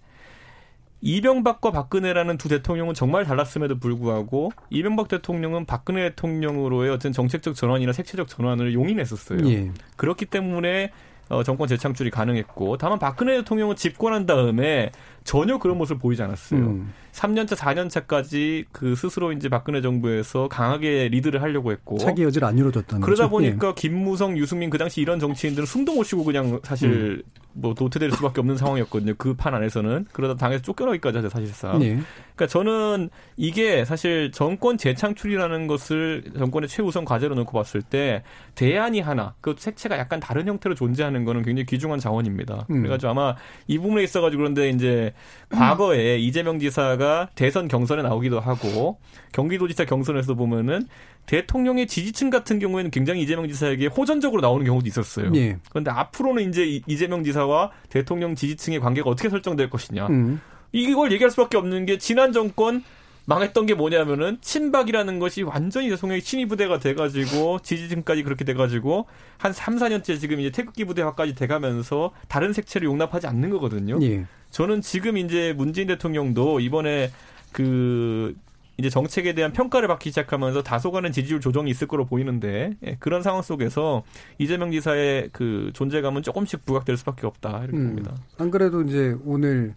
[1.01, 8.27] 이명박과 박근혜라는 두 대통령은 정말 달랐음에도 불구하고 이명박 대통령은 박근혜 대통령으로의 어떤 정책적 전환이나 색채적
[8.27, 9.47] 전환을 용인했었어요.
[9.51, 9.71] 예.
[9.97, 10.89] 그렇기 때문에
[11.29, 14.91] 어, 정권 재창출이 가능했고 다만 박근혜 대통령은 집권한 다음에
[15.23, 16.59] 전혀 그런 모습을 보이지 않았어요.
[16.59, 16.93] 음.
[17.11, 23.01] 3년차, 4년차까지 그 스스로 이제 박근혜 정부에서 강하게 리드를 하려고 했고 차기 여지를 안 이루어졌다는
[23.01, 23.29] 그러다 거죠?
[23.29, 23.73] 보니까 예.
[23.75, 27.42] 김무성, 유승민 그 당시 이런 정치인들은 숨도 못 쉬고 그냥 사실 음.
[27.55, 29.13] 뭐 도태될 수밖에 없는 상황이었거든요.
[29.17, 31.81] 그 판 안에서는 그러다 당에서 쫓겨나기까지 하죠 사실상.
[31.83, 31.99] 예.
[32.35, 38.23] 그러니까 저는 이게 사실 정권 재창출이라는 것을 정권의 최우선 과제로 놓고 봤을 때
[38.55, 42.65] 대안이 하나 그 색채가 약간 다른 형태로 존재하는 거는 굉장히 귀중한 자원입니다.
[42.69, 42.81] 음.
[42.81, 43.35] 그래가지고 아마
[43.67, 45.13] 이 부분에 있어가지고 그런데 이제
[45.49, 48.97] 과거에 이재명 지사가 대선 경선에 나오기도 하고
[49.33, 50.87] 경기도지사 경선에서 보면은
[51.25, 55.31] 대통령의 지지층 같은 경우에는 굉장히 이재명 지사에게 호전적으로 나오는 경우도 있었어요.
[55.35, 55.57] 예.
[55.69, 60.07] 그런데 앞으로는 이제 이재명 지사와 대통령 지지층의 관계가 어떻게 설정될 것이냐.
[60.07, 60.41] 음.
[60.71, 62.83] 이걸 얘기할 수밖에 없는 게 지난 정권
[63.25, 69.05] 망했던 게 뭐냐면은 친박이라는 것이 완전히 대통령의 친위 부대가 돼가지고 지지층까지 그렇게 돼가지고
[69.37, 73.97] 한 3, 4년째 지금 이제 태극기 부대화까지 돼가면서 다른 색채를 용납하지 않는 거거든요.
[74.01, 74.25] 예.
[74.51, 77.11] 저는 지금 이제 문재인 대통령도 이번에
[77.53, 78.35] 그
[78.77, 83.41] 이제 정책에 대한 평가를 받기 시작하면서 다소간의 지지율 조정이 있을 거로 보이는데 예, 그런 상황
[83.41, 84.03] 속에서
[84.39, 88.15] 이재명 지사의 그 존재감은 조금씩 부각될 수밖에 없다 이렇게 음, 봅니다.
[88.37, 89.75] 안 그래도 이제 오늘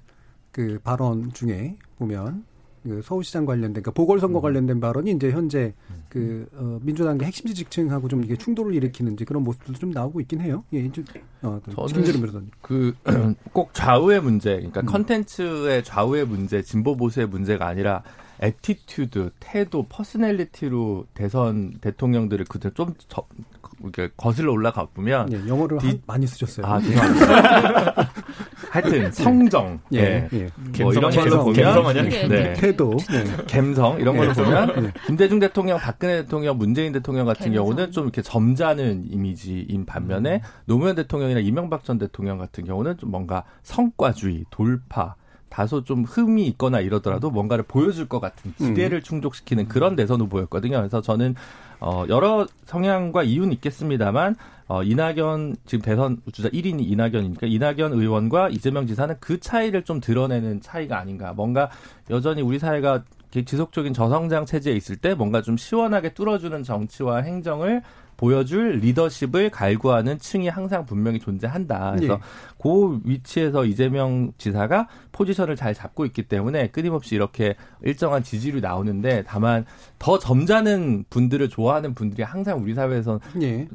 [0.51, 2.45] 그 발언 중에 보면
[2.87, 4.43] 그 서울시장 관련된 그러니까 보궐선거 음.
[4.43, 5.75] 관련된 발언이 이제 현재
[6.09, 10.65] 그 어, 민주당의 핵심 지지층하고 좀 이게 충돌을 일으키는지 그런 모습도 좀 나오고 있긴 해요.
[10.73, 11.05] 예, 좀
[11.43, 11.61] 어,
[12.63, 14.87] 그꼭 좌우의 문제, 그러니까 음.
[14.87, 18.05] 컨텐츠의 좌우의 문제, 진보 보수의 문제가 아니라
[18.41, 23.25] attitude, 태도, personality로 대선 대통령들을 그들 좀 저,
[23.83, 26.01] 이렇게 거슬러 올라가 보면 예, 영어를 디...
[26.07, 26.67] 많이 쓰셨어요.
[26.67, 26.81] 아,
[28.71, 30.49] 하여튼 성정, 예, 예.
[30.79, 30.83] 예.
[30.83, 32.29] 뭐 이런 걸로 보면 아니야?
[32.29, 32.53] 네.
[32.55, 33.25] 태도, 네.
[33.49, 37.55] 감성 이런 걸로 보면 김대중 대통령, 박근혜 대통령, 문재인 대통령 같은 감성.
[37.55, 40.41] 경우는 좀 이렇게 점잖은 이미지인 반면에 음.
[40.65, 45.17] 노무현 대통령이나 이명박 전 대통령 같은 경우는 좀 뭔가 성과주의, 돌파
[45.57, 49.03] 다소 좀 흠이 있거나 이러더라도 뭔가를 보여줄 것 같은 기대를 음.
[49.03, 50.77] 충족시키는 그런 대선 후보였거든요.
[50.77, 51.35] 그래서 저는
[51.81, 54.37] 어 여러 성향과 이유는 있겠습니다만
[54.69, 60.61] 어 이낙연 지금 대선 주자 1인이 이낙연이니까 이낙연 의원과 이재명 지사는 그 차이를 좀 드러내는
[60.61, 61.33] 차이가 아닌가.
[61.33, 61.71] 뭔가
[62.11, 67.83] 여전히 우리 사회가 지속적인 저성장 체제에 있을 때 뭔가 좀 시원하게 뚫어주는 정치와 행정을
[68.17, 71.95] 보여줄 리더십을 갈구하는 층이 항상 분명히 존재한다.
[71.97, 72.21] 그래서 네.
[72.61, 79.65] 그 위치에서 이재명 지사가 포지션을 잘 잡고 있기 때문에 끊임없이 이렇게 일정한 지지율이 나오는데 다만
[79.99, 83.69] 더 점잖은 분들을 좋아하는 분들이 항상 우리 사회에서 네.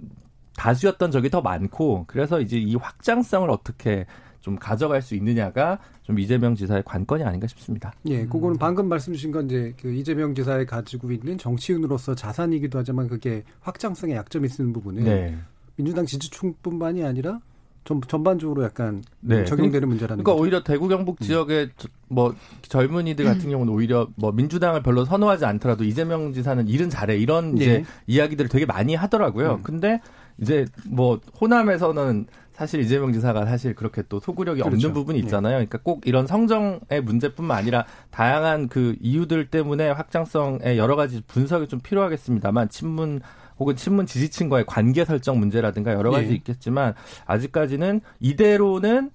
[0.58, 4.06] 다수였던 적이 더 많고 그래서 이제 이 확장성을 어떻게
[4.42, 7.94] 좀 가져갈 수 있느냐가 좀 이재명 지사의 관건이 아닌가 싶습니다.
[8.08, 13.08] 예, 그거는 방금 말씀 주신 건 이제 그 이재명 지사에 가지고 있는 정치인으로서 자산이기도 하지만
[13.08, 15.38] 그게 확장성의 약점이 쓰는 부분은 네.
[15.76, 17.40] 민주당 지지층뿐만이 아니라
[17.84, 19.44] 전, 전반적으로 약간 네.
[19.46, 20.44] 적용되는 문제라는 그러니까 거죠.
[20.44, 21.24] 오히려 대구 경북 음.
[21.24, 21.90] 지역의 음.
[22.10, 27.56] 뭐 젊은이들 같은 경우는 오히려 뭐 민주당을 별로 선호하지 않더라도 이재명 지사는 일은 잘해 이런
[27.56, 27.64] 네.
[27.64, 29.56] 이제 이야기들을 되게 많이 하더라고요.
[29.56, 29.64] 음.
[29.64, 30.00] 근데
[30.40, 34.76] 이제 뭐 호남에서는 사실 이재명 지사가 사실 그렇게 또 소구력이 그렇죠.
[34.76, 35.26] 없는 부분이 네.
[35.26, 35.54] 있잖아요.
[35.54, 41.80] 그러니까 꼭 이런 성정의 문제뿐만 아니라 다양한 그 이유들 때문에 확장성의 여러 가지 분석이 좀
[41.80, 43.22] 필요하겠습니다만 친문
[43.58, 46.34] 혹은 친문 지지층과의 관계 설정 문제라든가 여러 가지 네.
[46.34, 46.94] 있겠지만
[47.26, 49.12] 아직까지는 이대로는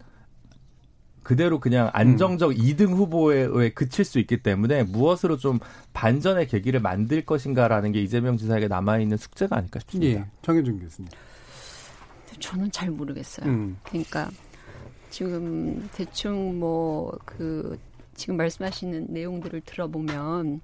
[1.27, 2.57] 그대로 그냥 안정적 음.
[2.57, 5.59] 2등 후보에 그칠 수 있기 때문에 무엇으로 좀
[5.93, 10.21] 반전의 계기를 만들 것인가라는 게 이재명 지사에게 남아있는 숙제가 아닐까 싶습니다.
[10.21, 10.27] 예.
[10.43, 11.11] 정현준 교수님.
[12.41, 13.49] 저는 잘 모르겠어요.
[13.49, 13.77] 음.
[13.85, 14.31] 그러니까
[15.11, 17.79] 지금 대충 뭐 그
[18.15, 20.61] 지금 말씀하시는 내용들을 들어보면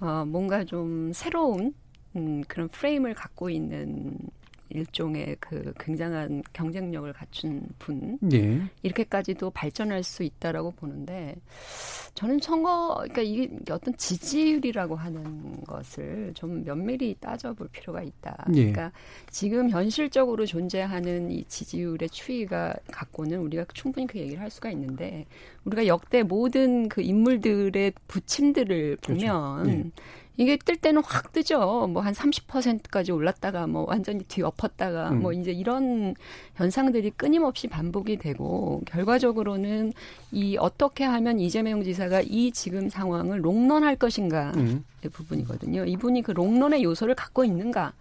[0.00, 1.74] 어 뭔가 좀 새로운
[2.16, 4.18] 음 그런 프레임을 갖고 있는
[4.74, 8.62] 일종의 그 굉장한 경쟁력을 갖춘 분 예.
[8.82, 11.36] 이렇게까지도 발전할 수 있다라고 보는데
[12.14, 18.44] 저는 선거 그러니까 이게 어떤 지지율이라고 하는 것을 좀 면밀히 따져볼 필요가 있다.
[18.50, 18.54] 예.
[18.54, 18.92] 그러니까
[19.30, 25.26] 지금 현실적으로 존재하는 이 지지율의 추이가 갖고는 우리가 충분히 그 얘기를 할 수가 있는데
[25.64, 29.26] 우리가 역대 모든 그 인물들의 부침들을 그렇죠.
[29.26, 29.78] 보면 그렇죠.
[29.78, 29.90] 예.
[30.36, 31.86] 이게 뜰 때는 확 뜨죠.
[31.88, 35.22] 뭐 한 30%까지 올랐다가 뭐 완전히 뒤엎었다가 음.
[35.22, 36.14] 뭐 이제 이런
[36.54, 39.92] 현상들이 끊임없이 반복이 되고 결과적으로는
[40.32, 44.84] 이 어떻게 하면 이재명 지사가 이 지금 상황을 롱런할 것인가 음.
[45.04, 45.84] 의 부분이거든요.
[45.84, 47.92] 이분이 그 롱런의 요소를 갖고 있는가?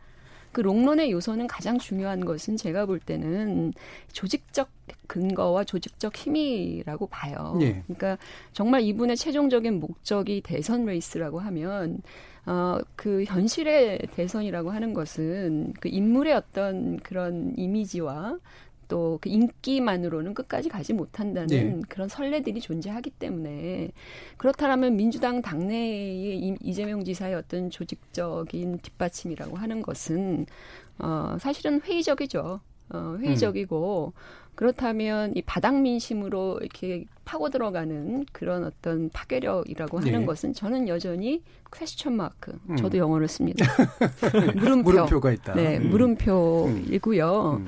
[0.52, 3.74] 그 롱런의 요소는 가장 중요한 것은 제가 볼 때는
[4.12, 4.70] 조직적
[5.08, 7.58] 근거와 조직적 힘이라고 봐요.
[7.62, 7.84] 예.
[7.88, 8.18] 그러니까
[8.54, 12.02] 정말 이분의 최종적인 목적이 대선 레이스라고 하면
[12.46, 18.38] 어, 그 현실의 대선이라고 하는 것은 그 인물의 어떤 그런 이미지와
[18.91, 21.82] 또 그 인기만으로는 끝까지 가지 못한다는 네.
[21.88, 23.91] 그런 선례들이 존재하기 때문에
[24.36, 30.45] 그렇다면 민주당 당내의 이재명 지사의 어떤 조직적인 뒷받침이라고 하는 것은
[30.99, 32.60] 어 사실은 회의적이죠.
[32.93, 34.19] 어 회의적이고 음.
[34.56, 40.25] 그렇다면 이 바닥 민심으로 이렇게 파고 들어가는 그런 어떤 파괴력이라고 하는 네.
[40.25, 41.41] 것은 저는 여전히
[41.73, 42.60] 퀘스천 마크.
[42.69, 42.75] 음.
[42.75, 43.65] 저도 영어를 씁니다.
[44.56, 44.91] 물음표.
[44.91, 45.54] 물음표가 있다.
[45.54, 45.89] 네, 음.
[45.89, 47.60] 물음표이고요.
[47.62, 47.67] 음.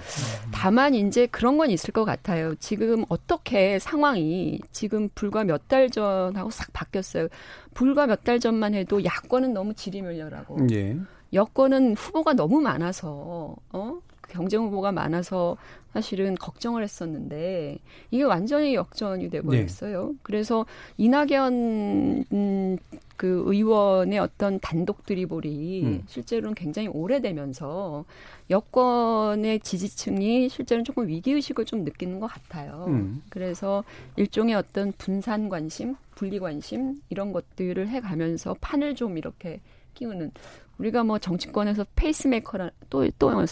[0.51, 2.53] 다만 이제 그런 건 있을 것 같아요.
[2.55, 7.27] 지금 어떻게 상황이 지금 불과 몇 달 전하고 싹 바뀌었어요.
[7.73, 10.97] 불과 몇 달 전만 해도 야권은 너무 지리멸렬하고 예.
[11.31, 13.99] 여권은 후보가 너무 많아서 어
[14.33, 15.57] 경쟁 후보가 많아서
[15.93, 17.77] 사실은 걱정을 했었는데
[18.09, 20.07] 이게 완전히 역전이 돼 버렸어요.
[20.07, 20.17] 네.
[20.23, 20.65] 그래서
[20.97, 22.77] 이낙연 음,
[23.15, 26.03] 그 의원의 어떤 단독 드리블이 음.
[26.07, 28.05] 실제로는 굉장히 오래되면서
[28.49, 32.85] 여권의 지지층이 실제로는 조금 위기 의식을 좀 느끼는 것 같아요.
[32.87, 33.21] 음.
[33.29, 33.83] 그래서
[34.15, 39.61] 일종의 어떤 분산 관심, 분리 관심 이런 것들을 해가면서 판을 좀 이렇게
[39.93, 40.31] 끼우는
[40.79, 43.45] 우리가 뭐 정치권에서 페이스메이커라 또또 영어.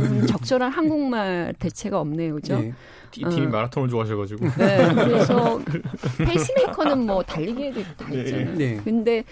[0.00, 2.60] 음, 적절한 한국말 대체가 없네요, 그죠?
[2.60, 2.72] 네.
[3.10, 3.48] 팀이 어.
[3.48, 4.46] 마라톤을 좋아하셔가지고.
[4.58, 5.60] 네, 그래서
[6.18, 8.20] 페이스메이커는 뭐 달리기에도 다 네.
[8.20, 8.54] 있잖아요.
[8.54, 8.80] 네.
[8.84, 9.24] 근데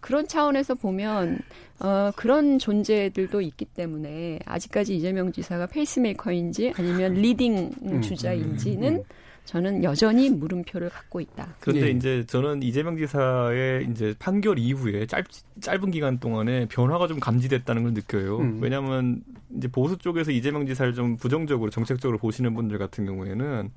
[0.00, 1.38] 그런 차원에서 보면
[1.80, 9.21] 어, 그런 존재들도 있기 때문에 아직까지 이재명 지사가 페이스메이커인지 아니면 leading 음, 주자인지는 음, 음.
[9.44, 11.54] 저는 여전히 물음표를 갖고 있다.
[11.60, 11.90] 그런데 예.
[11.90, 15.24] 이제 저는 이재명 지사의 이제 판결 이후에 짧,
[15.60, 18.38] 짧은 기간 동안에 변화가 좀 감지됐다는 걸 느껴요.
[18.38, 18.58] 음.
[18.62, 19.22] 왜냐하면
[19.56, 23.70] 이제 보수 쪽에서 이재명 지사를 좀 부정적으로 정책적으로 보시는 분들 같은 경우에는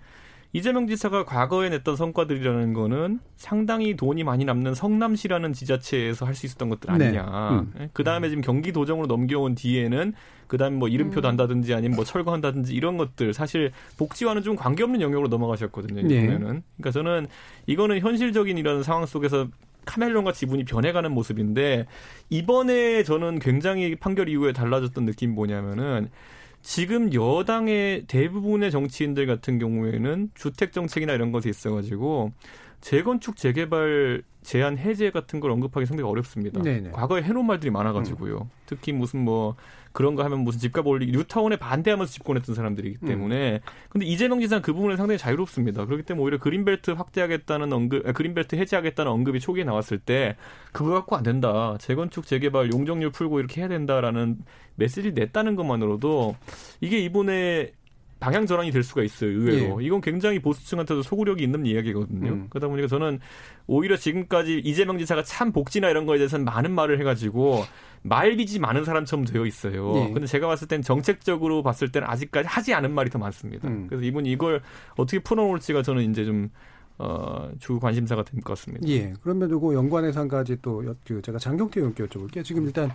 [0.55, 6.69] 이재명 지사가 과거에 냈던 성과들이라는 거는 상당히 돈이 많이 남는 성남시라는 지자체에서 할 수 있었던
[6.69, 7.07] 것들 네.
[7.07, 7.23] 아니냐.
[7.23, 7.57] 네.
[7.57, 7.73] 음.
[7.81, 7.89] 예?
[7.91, 10.13] 그 다음에 지금 경기도정으로 넘겨온 뒤에는
[10.47, 11.21] 그 다음에 뭐 이름표 음.
[11.21, 16.07] 단다든지 아니면 뭐 철거한다든지 이런 것들 사실 복지와는 좀 관계없는 영역으로 넘어가셨거든요.
[16.07, 16.21] 네.
[16.21, 16.63] 보면은.
[16.77, 17.27] 그러니까 저는
[17.65, 19.49] 이거는 현실적인 이런 상황 속에서
[19.83, 21.85] 카멜론과 지분이 변해가는 모습인데
[22.29, 26.09] 이번에 저는 굉장히 판결 이후에 달라졌던 느낌 뭐냐면은
[26.65, 32.31] 지금 여당의 대부분의 정치인들 같은 경우에는 주택 정책이나 이런 것에 있어가지고
[32.81, 36.63] 재건축 재개발 제한 해제 같은 걸 언급하기 상당히 어렵습니다.
[36.63, 36.89] 네네.
[36.89, 38.37] 과거에 해놓은 말들이 많아가지고요.
[38.37, 38.49] 음.
[38.65, 39.55] 특히 무슨 뭐
[39.95, 43.07] 그런 거 하면 무슨 집값 올리기 뉴타운에 반대하면서 집권했던 사람들이기 음.
[43.07, 43.59] 때문에 음.
[43.89, 45.85] 근데 이재명 지사는 그 부분에 상당히 자유롭습니다.
[45.85, 50.35] 그렇기 때문에 오히려 그린벨트 확대하겠다는 언급, 아, 그린벨트 해제하겠다는 언급이 초기에 나왔을 때
[50.73, 51.77] 그거 갖고 안 된다.
[51.79, 54.39] 재건축 재개발 용적률 풀고 이렇게 해야 된다라는
[54.75, 56.35] 메시지를 냈다는 것만으로도
[56.81, 57.71] 이게 이번에
[58.19, 59.29] 방향 전환이 될 수가 있어요.
[59.29, 59.85] 의외로 예.
[59.85, 62.31] 이건 굉장히 보수층한테도 소구력이 있는 이야기거든요.
[62.31, 62.47] 음.
[62.49, 63.19] 그러다 보니까 저는
[63.67, 67.63] 오히려 지금까지 이재명 지사가 참 복지나 이런 거에 대해서는 많은 말을 해가지고
[68.03, 69.93] 말빚이 많은 사람처럼 되어 있어요.
[69.97, 70.13] 예.
[70.13, 73.67] 근데 제가 봤을 땐 정책적으로 봤을 때는 아직까지 하지 않은 말이 더 많습니다.
[73.67, 73.87] 음.
[73.87, 74.61] 그래서 이분이 이걸
[74.95, 76.49] 어떻게 풀어놓을지가 저는 이제 좀
[76.97, 78.87] 어, 주 관심사가 될 것 같습니다.
[78.87, 79.13] 예.
[79.21, 82.43] 그러면 요거 연관해서 한 가지 또 그 제가 장경태 의원께 여쭤볼게요.
[82.45, 82.89] 지금 일단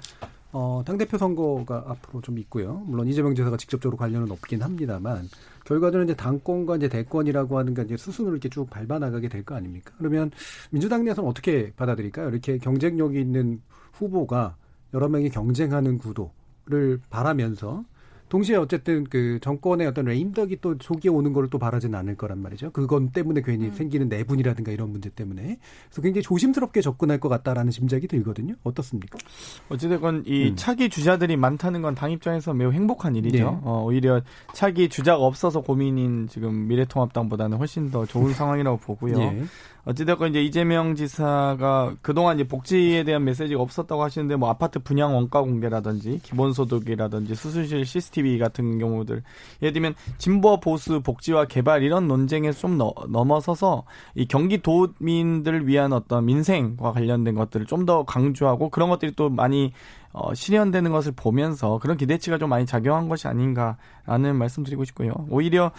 [0.53, 2.83] 어, 당대표 선거가 앞으로 좀 있고요.
[2.87, 5.29] 물론 이재명 지사가 직접적으로 관련은 없긴 합니다만
[5.65, 9.55] 결과적으로 이제 당권과 이제 대권이라고 하는 게 이제 수순으로 이렇게 쭉 밟아 나가게 될 거
[9.55, 9.93] 아닙니까?
[9.99, 10.31] 그러면
[10.71, 12.29] 민주당 내에서는 어떻게 받아들일까요?
[12.31, 14.57] 이렇게 경쟁력이 있는 후보가
[14.93, 17.85] 여러 명이 경쟁하는 구도를 바라면서
[18.31, 22.71] 동시에 어쨌든 그 정권의 어떤 레임덕이 또 조기에 오는 거를 또 바라지는 않을 거란 말이죠.
[22.73, 23.73] 그건 때문에 괜히 음.
[23.73, 25.59] 생기는 내분이라든가 이런 문제 때문에.
[25.89, 28.55] 그래서 굉장히 조심스럽게 접근할 것 같다라는 짐작이 들거든요.
[28.63, 29.19] 어떻습니까?
[29.69, 30.57] 어찌됐건 이 음.
[30.57, 33.37] 차기 주자들이 많다는 건 당 입장에서 매우 행복한 일이죠.
[33.37, 33.45] 네.
[33.45, 34.23] 어, 오히려
[34.55, 39.19] 차기 주자가 없어서 고민인 지금 미래통합당보다는 훨씬 더 좋은 상황이라고 보고요.
[39.19, 39.43] 네.
[39.85, 45.41] 어찌됐건 이제 이재명 지사가 그동안 이제 복지에 대한 메시지가 없었다고 하시는데 뭐 아파트 분양 원가
[45.41, 49.23] 공개라든지 기본소득이라든지 수술실 CCTV 같은 경우들
[49.63, 56.93] 예를 들면 진보 보수 복지와 개발 이런 논쟁에 좀 넘어서서 이 경기도민들을 위한 어떤 민생과
[56.93, 59.73] 관련된 것들을 좀 더 강조하고 그런 것들이 또 많이
[60.13, 65.13] 어, 실현되는 것을 보면서 그런 기대치가 좀 많이 작용한 것이 아닌가라는 말씀드리고 싶고요.
[65.31, 65.71] 오히려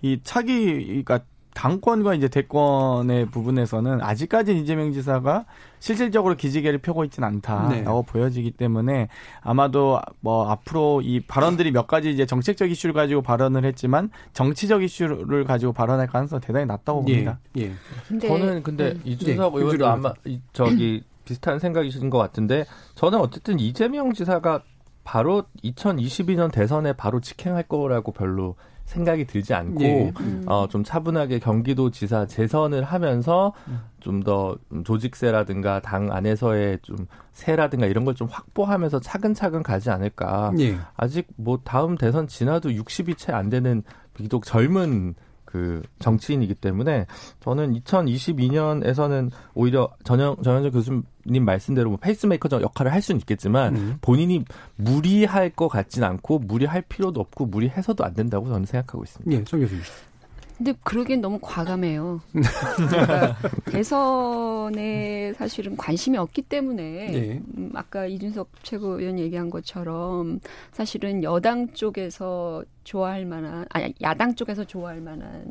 [0.00, 1.20] 이 차기, 그러니까
[1.54, 5.46] 당권과 이제 대권의 부분에서는 아직까지 이재명 지사가
[5.78, 8.12] 실질적으로 기지개를 펴고 있지는 않다라고 네.
[8.12, 9.08] 보여지기 때문에
[9.40, 15.44] 아마도 뭐 앞으로 이 발언들이 몇 가지 이제 정책적 이슈를 가지고 발언을 했지만 정치적 이슈를
[15.44, 17.12] 가지고 발언할 가능성이 대단히 낮다고 예.
[17.12, 17.38] 봅니다.
[17.56, 17.62] 예.
[17.62, 17.72] 예.
[18.06, 19.02] 근데, 저는 근데 음.
[19.04, 19.60] 이준석 네.
[19.60, 20.12] 의원도 아마
[20.52, 24.62] 저기 비슷한 생각이신 것 같은데 저는 어쨌든 이재명 지사가
[25.04, 28.56] 바로 2022년 대선에 바로 직행할 거라고 별로
[28.90, 30.12] 생각이 들지 않고 예.
[30.20, 30.42] 음.
[30.46, 33.80] 어, 좀 차분하게 경기도 지사 재선을 하면서 음.
[34.00, 40.52] 좀더 조직세라든가 당 안에서의 좀 세라든가 이런 걸 좀 확보하면서 차근차근 가지 않을까.
[40.58, 40.76] 예.
[40.96, 43.82] 아직 뭐 다음 대선 지나도 60이 채 안 되는
[44.14, 45.14] 비록 젊은
[45.50, 47.06] 그 정치인이기 때문에
[47.40, 53.98] 저는 2022년에서는 오히려 전영 전현정 교수님 말씀대로 뭐 페이스메이커 역할을 할 수는 있겠지만 음.
[54.00, 54.44] 본인이
[54.76, 59.32] 무리할 것 같진 않고 무리할 필요도 없고 무리해서도 안 된다고 저는 생각하고 있습니다.
[59.32, 59.82] 예, 정 교수님.
[60.60, 62.20] 근데 그러기엔 너무 과감해요.
[62.76, 63.34] 그러니까
[63.64, 67.42] 대선에 사실은 관심이 없기 때문에 네.
[67.56, 70.38] 음, 아까 이준석 최고위원 얘기한 것처럼
[70.72, 75.44] 사실은 여당 쪽에서 좋아할 만한 아니 야당 쪽에서 좋아할 만한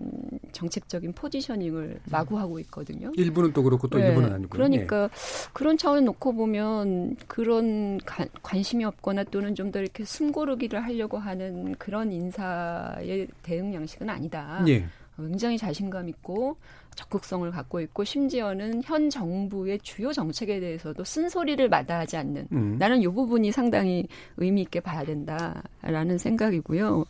[0.51, 3.11] 정책적인 포지셔닝을 마구 하고 있거든요.
[3.15, 4.07] 일부는 또 그렇고 또 네.
[4.07, 4.49] 일부는 아니고.
[4.49, 5.49] 그러니까 네.
[5.53, 11.75] 그런 차원을 놓고 보면 그런 가, 관심이 없거나 또는 좀 더 이렇게 숨고르기를 하려고 하는
[11.75, 14.63] 그런 인사의 대응 양식은 아니다.
[14.65, 14.87] 네.
[15.27, 16.58] 굉장히 자신감 있고
[16.95, 22.75] 적극성을 갖고 있고 심지어는 현 정부의 주요 정책에 대해서도 쓴소리를 마다하지 않는 음.
[22.77, 27.05] 나는 이 부분이 상당히 의미 있게 봐야 된다라는 생각이고요.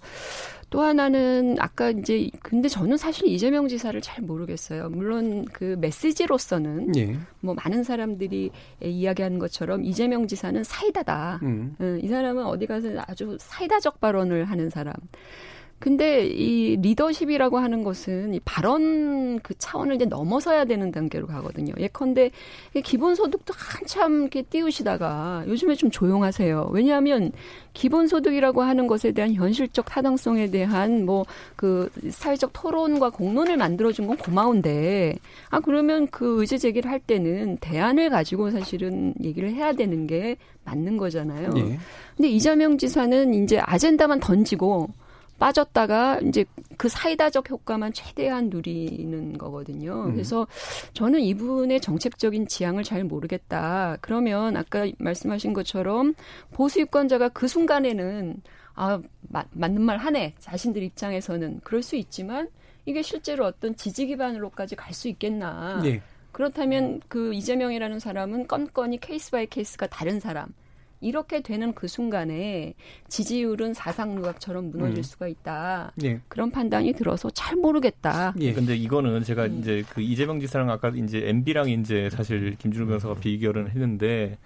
[0.70, 4.90] 또 하나는 아까 이제 근데 저는 사실 이재명 지사를 잘 모르겠어요.
[4.90, 7.18] 물론 그 메시지로서는 예.
[7.40, 8.52] 뭐 많은 사람들이
[8.84, 11.40] 이야기하는 것처럼 이재명 지사는 사이다다.
[11.42, 11.76] 음.
[12.04, 14.94] 이 사람은 어디 가서 아주 사이다적 발언을 하는 사람.
[15.80, 21.74] 근데 이 리더십이라고 하는 것은 이 발언 그 차원을 이제 넘어서야 되는 단계로 가거든요.
[21.78, 22.32] 예컨대
[22.84, 26.70] 기본소득도 한참 이렇게 띄우시다가 요즘에 좀 조용하세요.
[26.74, 27.32] 왜냐하면
[27.74, 35.18] 기본소득이라고 하는 것에 대한 현실적 타당성에 대한 뭐 그 사회적 토론과 공론을 만들어준 건 고마운데
[35.50, 40.98] 아 그러면 그 의제 제기를 할 때는 대안을 가지고 사실은 얘기를 해야 되는 게 맞는
[40.98, 41.50] 거잖아요.
[41.50, 41.78] 네.
[42.16, 44.88] 근데 이재명 지사는 이제 아젠다만 던지고
[45.40, 46.46] 빠졌다가 이제
[46.78, 50.06] 그 사이다적 효과만 최대한 누리는 거거든요.
[50.06, 50.12] 음.
[50.14, 50.46] 그래서
[50.94, 53.98] 저는 이분의 정책적인 지향을 잘 모르겠다.
[54.02, 56.14] 그러면 아까 말씀하신 것처럼
[56.52, 58.42] 보수 유권자가 그 순간에는
[58.76, 60.36] 아, 마, 맞는 말 하네.
[60.40, 62.48] 자신들 입장에서는 그럴 수 있지만
[62.86, 65.82] 이게 실제로 어떤 지지 기반으로까지 갈 수 있겠나.
[65.84, 66.02] 네.
[66.32, 70.54] 그렇다면 그 이재명이라는 사람은 건건이 case by case가 다른 사람.
[71.02, 72.74] 이렇게 되는 그 순간에
[73.08, 75.04] 지지율은 사상 누각처럼 무너질 음.
[75.04, 75.94] 수가 있다.
[76.04, 76.20] 예.
[76.28, 78.34] 그런 판단이 들어서 잘 모르겠다.
[78.40, 78.54] 예.
[78.54, 79.60] 근데 이거는 제가 음.
[79.60, 84.38] 이제 그 이재명 지사랑 아까 이제 MB랑 이제 사실 김준우 변호사가 비교를 했는데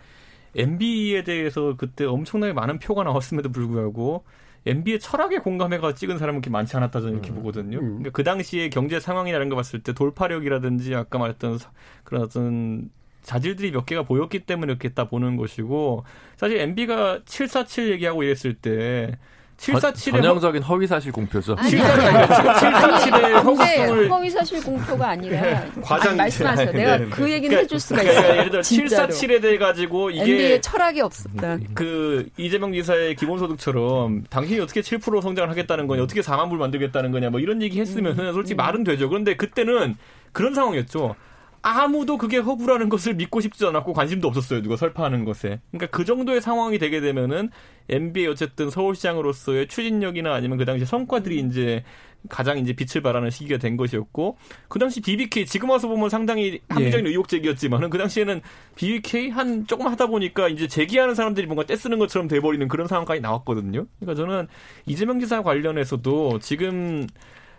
[0.55, 4.23] MB에 대해서 그때 엄청나게 많은 표가 나왔음에도 불구하고
[4.65, 7.35] MB의 철학에 공감해가 찍은 사람은 그렇게 많지 않았다 저는 이렇게 음.
[7.35, 7.79] 보거든요.
[7.79, 7.87] 음.
[7.87, 11.59] 그러니까 그 당시에 경제 상황이라는 거 봤을 때 돌파력이라든지 아까 말했던
[12.03, 12.89] 그런 어떤
[13.23, 16.03] 자질들이 몇 개가 보였기 때문에 이렇게 딱 보는 것이고
[16.35, 19.17] 사실 MB가 747 얘기하고 이랬을 때
[19.57, 21.55] 747의 전형적인 허위 사실 공표죠.
[21.55, 25.71] 747의 허구성을 허위 사실 공표가 아니라 네.
[25.81, 26.71] 과장 말씀하세요.
[26.71, 26.77] 네.
[26.77, 27.05] 내가 네.
[27.05, 28.37] 그 얘기는 그러니까, 해줄 수가 그러니까 있어요.
[28.39, 31.59] 예를 들어 747에 대해 가지고 이게 철학이 없었다.
[31.73, 37.29] 그 이재명 지사의 기본소득처럼 당신이 어떻게 7% 성장을 하겠다는 거냐, 어떻게 4만 불 만들겠다는 거냐,
[37.29, 38.33] 뭐 이런 얘기 했으면은 음.
[38.33, 38.57] 솔직히 음.
[38.57, 39.07] 말은 되죠.
[39.07, 39.95] 그런데 그때는
[40.33, 41.15] 그런 상황이었죠.
[41.63, 44.61] 아무도 그게 허구라는 것을 믿고 싶지 않았고 관심도 없었어요.
[44.61, 45.61] 누가 설파하는 것에.
[45.71, 47.49] 그러니까 그 정도의 상황이 되게 되면은
[47.89, 51.83] MB의 어쨌든 서울시장으로서의 추진력이나 아니면 그 당시 성과들이 이제
[52.29, 54.37] 가장 이제 빛을 발하는 시기가 된 것이었고
[54.67, 57.09] 그 당시 BBK 지금 와서 보면 상당히 합리적인 예.
[57.09, 58.41] 의혹 제기였지만은 그 당시에는
[58.75, 63.85] BBK 한 조금 하다 보니까 이제 제기하는 사람들이 뭔가 떼쓰는 것처럼 돼버리는 그런 상황까지 나왔거든요.
[63.99, 64.47] 그러니까 저는
[64.85, 67.07] 이재명 지사 관련해서도 지금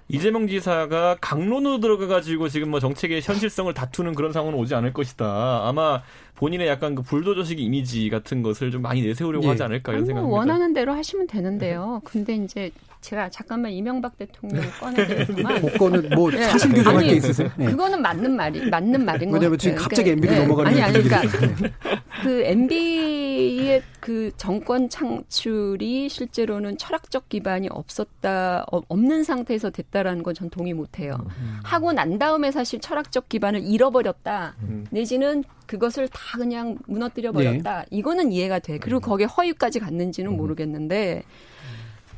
[0.09, 5.67] 이재명 지사가 강론으로 들어가가지고 지금 뭐 정책의 현실성을 다투는 그런 상황은 오지 않을 것이다.
[5.67, 6.03] 아마
[6.37, 9.49] 본인의 약간 그 불도저식 이미지 같은 것을 좀 많이 내세우려고 예.
[9.51, 10.37] 하지 않을까 이런 생각입니다.
[10.37, 12.01] 원하는 대로 하시면 되는데요.
[12.05, 12.71] 근데 이제
[13.01, 16.43] 제가 잠깐만 이명박 대통령 꺼내겠지만 그거는 뭐 네.
[16.45, 17.51] 사실 규정할 게 있으세요?
[17.57, 17.67] 네.
[17.67, 19.35] 그거는 맞는 말이 맞는 말인 거예요.
[19.35, 20.41] 왜냐하면 지금 갑자기 MB로 네.
[20.41, 21.39] 넘어가는 아니 아니 그러니까
[22.23, 30.73] 그 MB의 그 정권 창출이 실제로는 철학적 기반이 없었다 없는 상태에서 됐다라는 건 전 동의
[30.75, 31.17] 못해요.
[31.39, 31.59] 음.
[31.63, 34.85] 하고 난 다음에 사실 철학적 기반을 잃어버렸다 음.
[34.91, 37.81] 내지는 그것을 다 그냥 무너뜨려 버렸다.
[37.81, 37.87] 네.
[37.91, 38.79] 이거는 이해가 돼.
[38.79, 40.37] 그리고 거기에 허위까지 갔는지는 음.
[40.37, 41.25] 모르겠는데.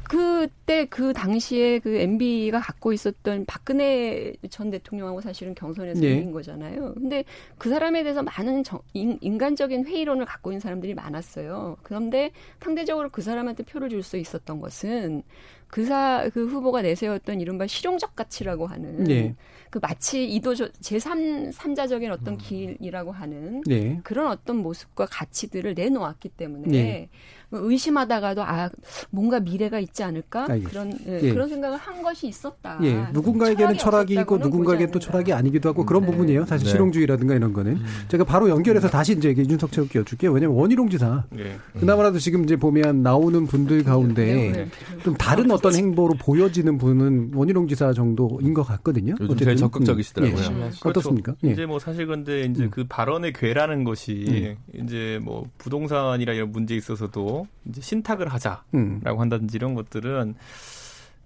[0.08, 6.12] 그때 그 당시에 그 MB가 갖고 있었던 박근혜 전 대통령하고 사실은 경선에서 네.
[6.12, 6.94] 이긴 거잖아요.
[6.94, 7.24] 근데
[7.58, 11.78] 그 사람에 대해서 많은 정, 인, 인간적인 회의론을 갖고 있는 사람들이 많았어요.
[11.82, 12.30] 그런데
[12.60, 15.24] 상대적으로 그 사람한테 표를 줄 수 있었던 것은
[15.66, 19.34] 그사 그 후보가 내세웠던 이른바 실용적 가치라고 하는 네.
[19.76, 22.38] 그 마치 이도적 제3 삼자적인 어떤 음.
[22.38, 24.00] 길이라고 하는 네.
[24.04, 27.08] 그런 어떤 모습과 가치들을 내놓았기 때문에 네.
[27.52, 28.68] 의심하다가도 아
[29.10, 30.68] 뭔가 미래가 있지 않을까 알겠습니다.
[30.70, 31.32] 그런 예, 예.
[31.32, 32.78] 그런 생각을 한 것이 있었다.
[32.82, 33.06] 예.
[33.12, 36.12] 누군가에게는 철학이 있고 누군가에게는 또 철학이 아니기도 하고 그런 음, 네.
[36.12, 36.44] 부분이에요.
[36.46, 36.72] 사실 네.
[36.72, 37.84] 실용주의라든가 이런 거는 음.
[38.08, 40.32] 제가 바로 연결해서 다시 이제 윤석 최욱께 여쭐게요.
[40.32, 41.56] 왜냐하면 원희룡 지사 네.
[41.78, 44.68] 그나마라도 지금 이제 보면 나오는 분들 가운데 네, 네.
[45.04, 49.14] 좀 다른 어떤 행보로 보여지는 분은 원희룡 지사 정도인 것 같거든요.
[49.20, 50.42] 요즘 제일 적극적이시더라고요.
[50.42, 50.48] 예.
[50.48, 50.70] 음.
[50.84, 51.34] 어떻습니까?
[51.34, 51.52] 그렇죠.
[51.52, 52.70] 이제 뭐 사실 근데 이제 음.
[52.70, 54.84] 그 발언의 괴라는 것이 음.
[54.84, 57.35] 이제 뭐 부동산이라 이런 문제에 있어서도
[57.68, 59.00] 이제 신탁을 하자라고 음.
[59.04, 60.34] 한다든지 이런 것들은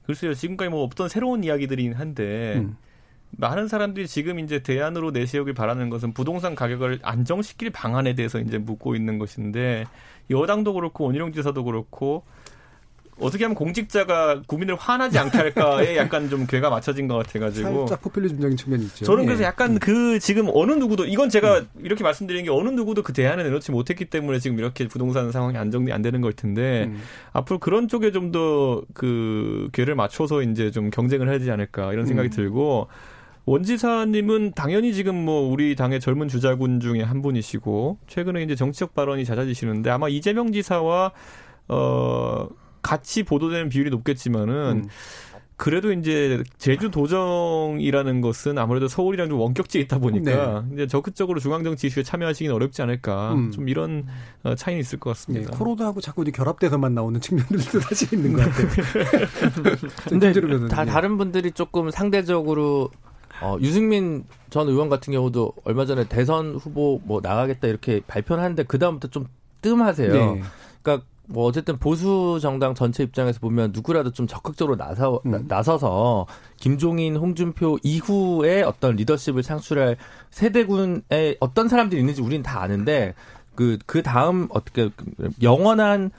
[0.07, 2.77] 글쎄요 지금까지 뭐 없던 새로운 이야기들이긴 한데 음.
[3.33, 8.97] 많은 사람들이 지금 이제 대안으로 내세우길 바라는 것은 부동산 가격을 안정시킬 방안에 대해서 이제 묻고
[8.97, 9.87] 있는 것인데
[10.31, 12.25] 여당도 그렇고 원희룡 지사도 그렇고
[13.21, 18.57] 어떻게 하면 공직자가 국민을 화나지 않게 할까에 약간 좀 괴가 맞춰진 것 같아가지고 살짝 포퓰리즘적인
[18.57, 19.05] 측면이 있죠.
[19.05, 19.47] 저는 그래서 예.
[19.47, 21.67] 약간 그 지금 어느 누구도 이건 제가 음.
[21.83, 25.93] 이렇게 말씀드리는 게 어느 누구도 그 대안을 내놓지 못했기 때문에 지금 이렇게 부동산 상황이 안정이
[25.93, 27.01] 안 되는 걸 텐데 음.
[27.33, 32.07] 앞으로 그런 쪽에 좀 더 그 괴를 맞춰서 이제 좀 경쟁을 해야 되지 않을까 이런
[32.07, 32.31] 생각이 음.
[32.31, 32.89] 들고
[33.47, 39.25] 원지사님은 당연히 지금 뭐 우리 당의 젊은 주자군 중에 한 분이시고 최근에 이제 정치적 발언이
[39.25, 41.13] 잦아지시는데 아마 이재명 지사와
[41.69, 42.49] 어
[42.83, 44.89] 같이 보도되는 비율이 높겠지만은 음.
[45.61, 50.75] 그래도 이제 제주 도정이라는 것은 아무래도 서울이랑 좀 원격지에 있다 보니까 네.
[50.75, 53.51] 이제 적극적으로 중앙 정치 이슈에 참여하시기는 어렵지 않을까 음.
[53.51, 54.07] 좀 이런
[54.43, 55.51] 어, 차이는 있을 것 같습니다.
[55.51, 59.77] 네, 코로나하고 자꾸 이제 결합돼서만 나오는 측면들도 사실 있는 것 같아요.
[60.09, 60.33] 근데
[60.69, 60.91] 다 네.
[60.91, 62.89] 다른 분들이 조금 상대적으로
[63.43, 68.63] 어, 유승민 전 의원 같은 경우도 얼마 전에 대선 후보 뭐 나가겠다 이렇게 발표를 하는데
[68.63, 69.27] 그 다음부터 좀
[69.61, 70.11] 뜸하세요.
[70.11, 70.43] 네.
[70.83, 75.45] 그러니까 뭐 어쨌든 보수 정당 전체 입장에서 보면 누구라도 좀 적극적으로 나서 음.
[75.47, 76.27] 나서서
[76.57, 79.97] 김종인, 홍준표 이후에 어떤 리더십을 창출할
[80.31, 83.15] 세대군에 어떤 사람들이 있는지 우리는 다 아는데
[83.55, 84.91] 그그 그 다음 어떻게
[85.43, 86.11] 영원한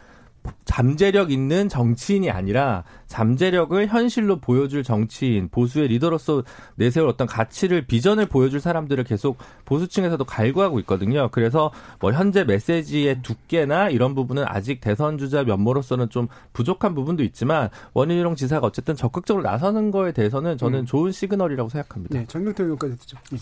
[0.66, 6.44] 잠재력 있는 정치인이 아니라 잠재력을 현실로 보여줄 정치인, 보수의 리더로서
[6.76, 11.30] 내세울 어떤 가치를 비전을 보여줄 사람들을 계속 보수층에서도 갈구하고 있거든요.
[11.32, 17.70] 그래서 뭐 현재 메시지의 두께나 이런 부분은 아직 대선 주자 면모로서는 좀 부족한 부분도 있지만
[17.94, 20.86] 원희룡 지사가 어쨌든 적극적으로 나서는 거에 대해서는 저는 음.
[20.86, 22.18] 좋은 시그널이라고 생각합니다.
[22.18, 23.18] 네, 정경태 의원까지 듣죠.
[23.32, 23.38] 네.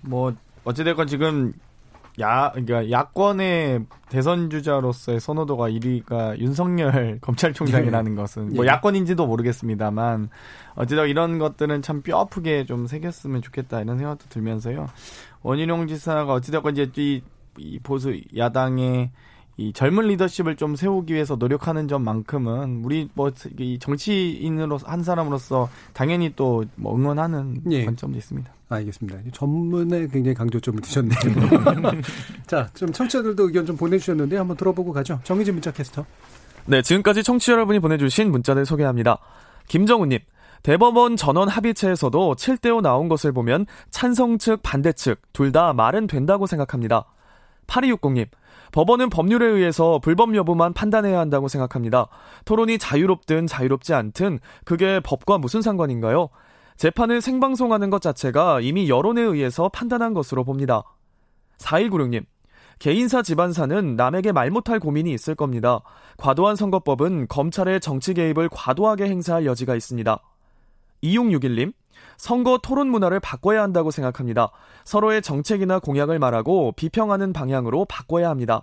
[0.00, 0.34] 뭐
[0.64, 1.52] 어찌됐건 지금
[2.20, 8.20] 야, 그러니까 야권의 대선 주자로서의 선호도가 1위가 윤석열 검찰총장이라는 네.
[8.20, 8.68] 것은 뭐 예.
[8.68, 10.28] 야권인지도 모르겠습니다만
[10.74, 14.88] 어쨌든 이런 것들은 참 뼈아프게 좀 새겼으면 좋겠다 이런 생각도 들면서요.
[15.42, 17.22] 원희룡 지사가 어찌됐건 이제 이,
[17.56, 19.10] 이 보수 야당의
[19.68, 26.32] 이 젊은 리더십을 좀 세우기 위해서 노력하는 점만큼은 우리 뭐 이 정치인으로 한 사람으로서 당연히
[26.34, 27.84] 또 뭐 응원하는 예.
[27.84, 28.50] 관점도 있습니다.
[28.68, 29.18] 알겠습니다.
[29.32, 31.18] 전문에 굉장히 강조점을 두셨네요.
[32.46, 35.20] 자, 좀 청취자들도 의견 좀 보내주셨는데 한번 들어보고 가죠.
[35.24, 36.04] 정희진 문자 캐스터.
[36.66, 39.18] 네, 지금까지 청취자 여러분이 보내주신 문자들 소개합니다.
[39.68, 40.18] 김정우님,
[40.62, 46.46] 대법원 전원 합의체에서도 7대5 나온 것을 보면 찬성 측, 반대 측, 둘 다 말은 된다고
[46.46, 47.04] 생각합니다.
[47.66, 48.26] 8260님,
[48.72, 52.08] 법원은 법률에 의해서 불법 여부만 판단해야 한다고 생각합니다.
[52.44, 56.28] 토론이 자유롭든 자유롭지 않든 그게 법과 무슨 상관인가요?
[56.76, 60.82] 재판을 생방송하는 것 자체가 이미 여론에 의해서 판단한 것으로 봅니다.
[61.58, 62.24] 4196님,
[62.78, 65.82] 개인사 집안사는 남에게 말 못할 고민이 있을 겁니다.
[66.16, 70.18] 과도한 선거법은 검찰의 정치 개입을 과도하게 행사할 여지가 있습니다.
[71.04, 71.72] 2661님,
[72.22, 74.52] 선거 토론 문화를 바꿔야 한다고 생각합니다.
[74.84, 78.62] 서로의 정책이나 공약을 말하고 비평하는 방향으로 바꿔야 합니다.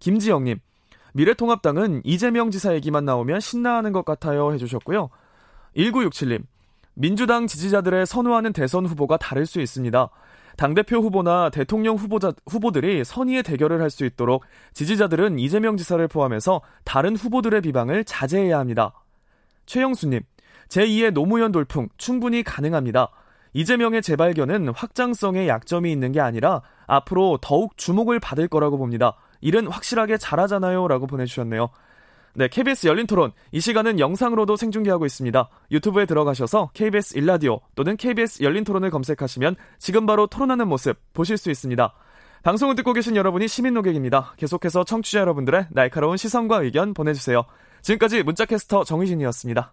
[0.00, 0.58] 김지영님,
[1.14, 5.08] 미래통합당은 이재명 지사 얘기만 나오면 신나하는 것 같아요 해주셨고요.
[5.74, 6.42] 1967님,
[6.92, 10.10] 민주당 지지자들의 선호하는 대선 후보가 다를 수 있습니다.
[10.58, 17.16] 당대표 후보나 대통령 후보자, 후보들이 선의의 대결을 할 수 있도록 지지자들은 이재명 지사를 포함해서 다른
[17.16, 18.92] 후보들의 비방을 자제해야 합니다.
[19.64, 20.20] 최영수님,
[20.68, 23.10] 제2의 노무현 돌풍 충분히 가능합니다.
[23.52, 29.16] 이재명의 재발견은 확장성의 약점이 있는 게 아니라 앞으로 더욱 주목을 받을 거라고 봅니다.
[29.40, 30.88] 일은 확실하게 잘하잖아요.
[30.88, 31.70] 라고 보내주셨네요.
[32.36, 33.30] 네, KBS 열린 토론.
[33.52, 35.48] 이 시간은 영상으로도 생중계하고 있습니다.
[35.70, 41.50] 유튜브에 들어가셔서 KBS 일라디오 또는 KBS 열린 토론을 검색하시면 지금 바로 토론하는 모습 보실 수
[41.50, 41.94] 있습니다.
[42.42, 44.34] 방송을 듣고 계신 여러분이 시민 노객입니다.
[44.36, 47.44] 계속해서 청취자 여러분들의 날카로운 시선과 의견 보내주세요.
[47.82, 49.72] 지금까지 문자캐스터 정희진이었습니다.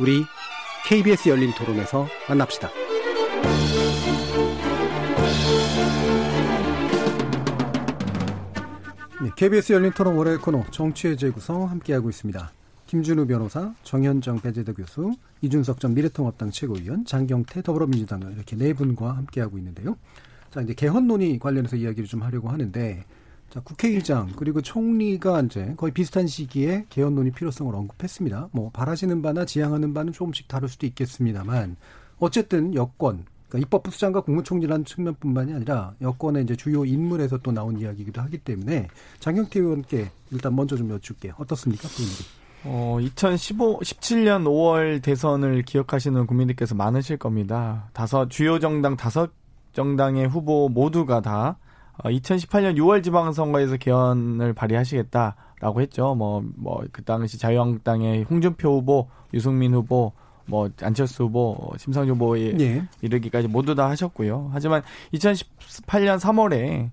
[0.00, 0.24] 우리
[0.88, 2.68] KBS 열린 토론에서 만납시다.
[9.22, 12.50] 네, KBS 열린 토론 월요일 코너 정치의 재구성 함께하고 있습니다.
[12.86, 19.58] 김준우 변호사, 정현정 배재대 교수, 이준석 전 미래통합당 최고위원, 장경태 더불어민주당 이렇게 네 분과 함께하고
[19.58, 19.96] 있는데요.
[20.50, 23.04] 자, 이제 개헌 논의 관련해서 이야기를 좀 하려고 하는데,
[23.50, 28.48] 자, 국회의장 그리고 총리가 이제 거의 비슷한 시기에 개헌 논의 필요성을 언급했습니다.
[28.52, 31.76] 뭐 바라시는 바나 지향하는 바는 조금씩 다를 수도 있겠습니다만,
[32.18, 38.20] 어쨌든 여권 그러니까 입법부 수장과 국무총리라는 측면뿐만이 아니라 여권의 이제 주요 인물에서 또 나온 이야기이기도
[38.22, 38.88] 하기 때문에
[39.20, 41.34] 장경태 의원께 일단 먼저 좀 여쭐게요.
[41.38, 42.24] 어떻습니까, 분위기?
[42.64, 47.88] 어, 2015, 17년 5월 대선을 기억하시는 국민들께서 많으실 겁니다.
[47.92, 49.30] 다섯, 주요 정당 다섯
[49.72, 51.58] 정당의 후보 모두가 다
[51.98, 56.14] 2018년 어, 6월 지방선거에서 개헌을 발의하시겠다라고 했죠.
[56.14, 60.12] 뭐, 뭐, 그 당시 자유한국당의 홍준표 후보, 유승민 후보,
[60.46, 62.82] 뭐 안철수 후보, 심상정 후보에 예.
[63.00, 64.50] 이르기까지 모두 다 하셨고요.
[64.52, 64.82] 하지만
[65.14, 66.90] 2018년 3월에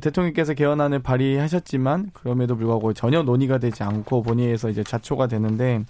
[0.00, 5.84] 대통령께서 개헌안을 발의하셨지만 그럼에도 불구하고 전혀 논의가 되지 않고 본회의에서 이제 좌초가 되는데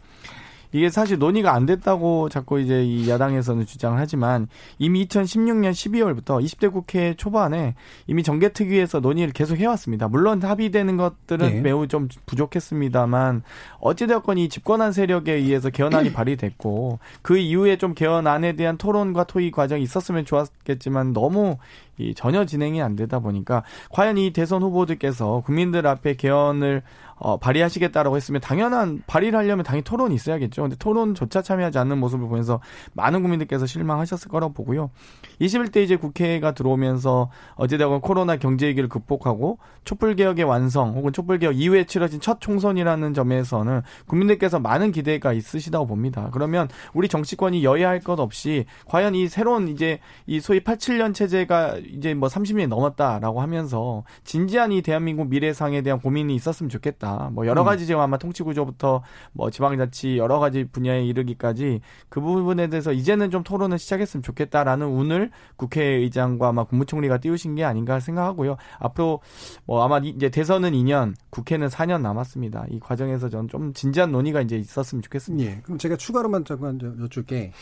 [0.73, 4.49] 이게 사실 논의가 안 됐다고 자꾸 이제 이 야당에서는 주장을 하지만
[4.79, 7.75] 이미 2016년 12월부터 20대 국회 초반에
[8.07, 10.09] 이미 정개특위에서 논의를 계속 해왔습니다.
[10.09, 11.61] 물론 합의되는 것들은 네.
[11.61, 13.43] 매우 좀 부족했습니다만
[13.81, 19.83] 어찌되었건 이 집권한 세력에 의해서 개헌안이 발의됐고 그 이후에 좀 개헌안에 대한 토론과 토의 과정이
[19.83, 21.57] 있었으면 좋았겠지만 너무
[21.99, 26.83] 이 전혀 진행이 안 되다 보니까 과연 이 대선 후보들께서 국민들 앞에 개헌을
[27.21, 30.63] 어, 발의하시겠다라고 했으면 당연한 발의를 하려면 당연히 토론이 있어야겠죠.
[30.63, 32.61] 근데 토론조차 참여하지 않는 모습을 보면서
[32.95, 34.91] 많은 국민들께서 실망하셨을 거라고 보고요.
[35.39, 41.61] 21대 이제 국회가 들어오면서 어찌되건 코로나 경제 위기를 극복하고 촛불 개혁의 완성 혹은 촛불 개혁
[41.61, 46.31] 이후에 치러진 첫 총선이라는 점에서는 국민들께서 많은 기대가 있으시다고 봅니다.
[46.33, 52.15] 그러면 우리 정치권이 여야할 것 없이 과연 이 새로운 이제 이 소위 87년 체제가 이제
[52.15, 57.31] 뭐 30년이 넘었다라고 하면서 진지한 이 대한민국 미래상에 대한 고민이 있었으면 좋겠다.
[57.33, 57.67] 뭐 여러 음.
[57.67, 63.31] 가지 지금 아마 통치 구조부터 뭐 지방자치 여러 가지 분야에 이르기까지 그 부분에 대해서 이제는
[63.31, 68.57] 좀 토론을 시작했으면 좋겠다라는 운을 국회의장과 아마 국무총리가 띄우신 게 아닌가 생각하고요.
[68.79, 69.21] 앞으로
[69.65, 72.67] 뭐 아마 이제 대선은 2년, 국회는 4년 남았습니다.
[72.71, 75.51] 이 과정에서 저는 좀 진지한 논의가 이제 있었으면 좋겠습니다.
[75.51, 75.61] 예.
[75.63, 77.53] 그럼 제가 추가로만 잠깐 여쭐게.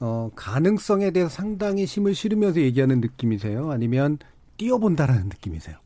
[0.00, 3.70] 어, 가능성에 대해서 상당히 힘을 실으면서 얘기하는 느낌이세요?
[3.70, 4.18] 아니면
[4.56, 5.76] 뛰어본다라는 느낌이세요?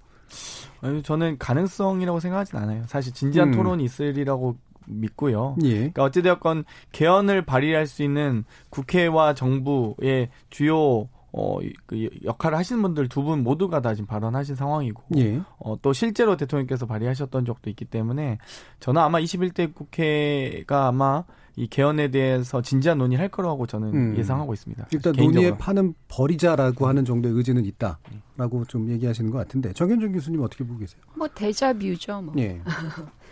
[1.03, 2.85] 저는 가능성이라고 생각하진 않아요.
[2.87, 3.55] 사실 진지한 음.
[3.55, 4.57] 토론이 있으리라고
[4.87, 5.57] 믿고요.
[5.65, 5.75] 예.
[5.77, 13.23] 그러니까 어찌되었건 개헌을 발의할 수 있는 국회와 정부의 주요 어, 그 역할을 하시는 분들 두
[13.25, 15.41] 분 모두가 다 지금 발언하신 상황이고, 예.
[15.59, 18.39] 어, 또 실제로 대통령께서 발의하셨던 적도 있기 때문에,
[18.79, 21.25] 저는 아마 21대 국회가 아마
[21.57, 24.17] 이 개헌에 대해서 진지한 논의를 할 거라고 저는 음.
[24.17, 24.89] 예상하고 있습니다.
[24.93, 30.65] 일단 논의의 판은 버리자라고 하는 정도의 의지는 있다라고 좀 얘기하시는 것 같은데 정현준 교수님 어떻게
[30.65, 31.01] 보고 계세요?
[31.15, 32.23] 뭐 대자뷰죠.
[32.23, 32.35] 뭐.
[32.39, 32.61] 예.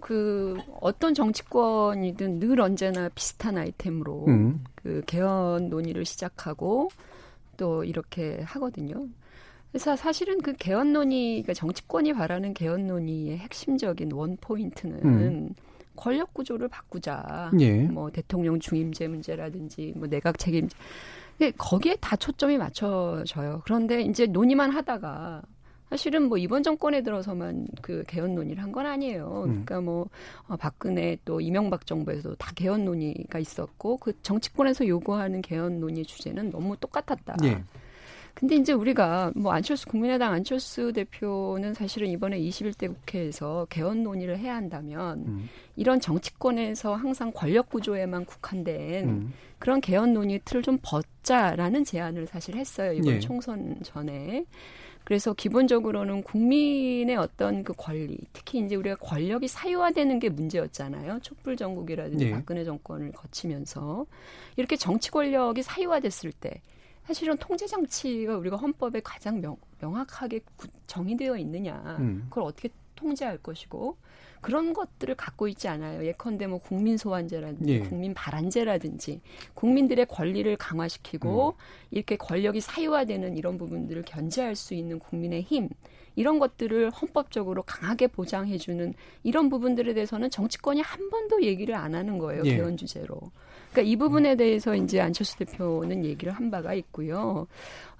[0.00, 4.64] 그 어떤 정치권이든 늘 언제나 비슷한 아이템으로 음.
[4.74, 6.88] 그 개헌 논의를 시작하고
[7.56, 9.06] 또 이렇게 하거든요.
[9.70, 15.54] 그래서 사실은 그 개헌 논의, 그러니까 정치권이 바라는 개헌 논의의 핵심적인 원 포인트는 음.
[16.00, 17.50] 권력 구조를 바꾸자.
[17.60, 17.82] 예.
[17.84, 20.74] 뭐 대통령 중임제 문제라든지 뭐 내각 책임제.
[21.58, 23.62] 거기에 다 초점이 맞춰져요.
[23.64, 25.42] 그런데 이제 논의만 하다가
[25.88, 29.42] 사실은 뭐 이번 정권에 들어서만 그 개헌 논의를 한 건 아니에요.
[29.46, 29.48] 음.
[29.64, 30.06] 그러니까 뭐
[30.46, 36.50] 어, 박근혜 또 이명박 정부에서도 다 개헌 논의가 있었고 그 정치권에서 요구하는 개헌 논의 주제는
[36.50, 37.36] 너무 똑같았다.
[37.44, 37.64] 예.
[38.40, 44.56] 근데 이제 우리가 뭐 안철수 국민의당 안철수 대표는 사실은 이번에 21대 국회에서 개헌 논의를 해야
[44.56, 45.48] 한다면 음.
[45.76, 49.32] 이런 정치권에서 항상 권력 구조에만 국한된 음.
[49.58, 52.94] 그런 개헌 논의 틀을 좀 벗자라는 제안을 사실 했어요.
[52.94, 53.20] 이번 예.
[53.20, 54.46] 총선 전에.
[55.04, 61.18] 그래서 기본적으로는 국민의 어떤 그 권리, 특히 이제 우리가 권력이 사유화되는 게 문제였잖아요.
[61.20, 62.30] 촛불 정국이라든지 네.
[62.30, 64.06] 박근혜 정권을 거치면서
[64.56, 66.62] 이렇게 정치 권력이 사유화됐을 때
[67.10, 70.42] 사실은 통제 장치가 우리가 헌법에 가장 명, 명확하게
[70.86, 71.96] 정의되어 있느냐.
[71.98, 72.26] 음.
[72.28, 73.96] 그걸 어떻게 통제할 것이고
[74.40, 76.06] 그런 것들을 갖고 있지 않아요.
[76.06, 77.80] 예컨대 뭐 국민 소환제라든지 예.
[77.80, 79.22] 국민 발안제라든지
[79.54, 81.52] 국민들의 권리를 강화시키고 음.
[81.90, 85.68] 이렇게 권력이 사유화되는 이런 부분들을 견제할 수 있는 국민의 힘
[86.14, 88.94] 이런 것들을 헌법적으로 강하게 보장해주는
[89.24, 92.42] 이런 부분들에 대해서는 정치권이 한 번도 얘기를 안 하는 거예요.
[92.44, 92.56] 예.
[92.56, 93.32] 개헌 주제로.
[93.70, 97.46] 그러니까 이 부분에 대해서 이제 안철수 대표는 얘기를 한 바가 있고요.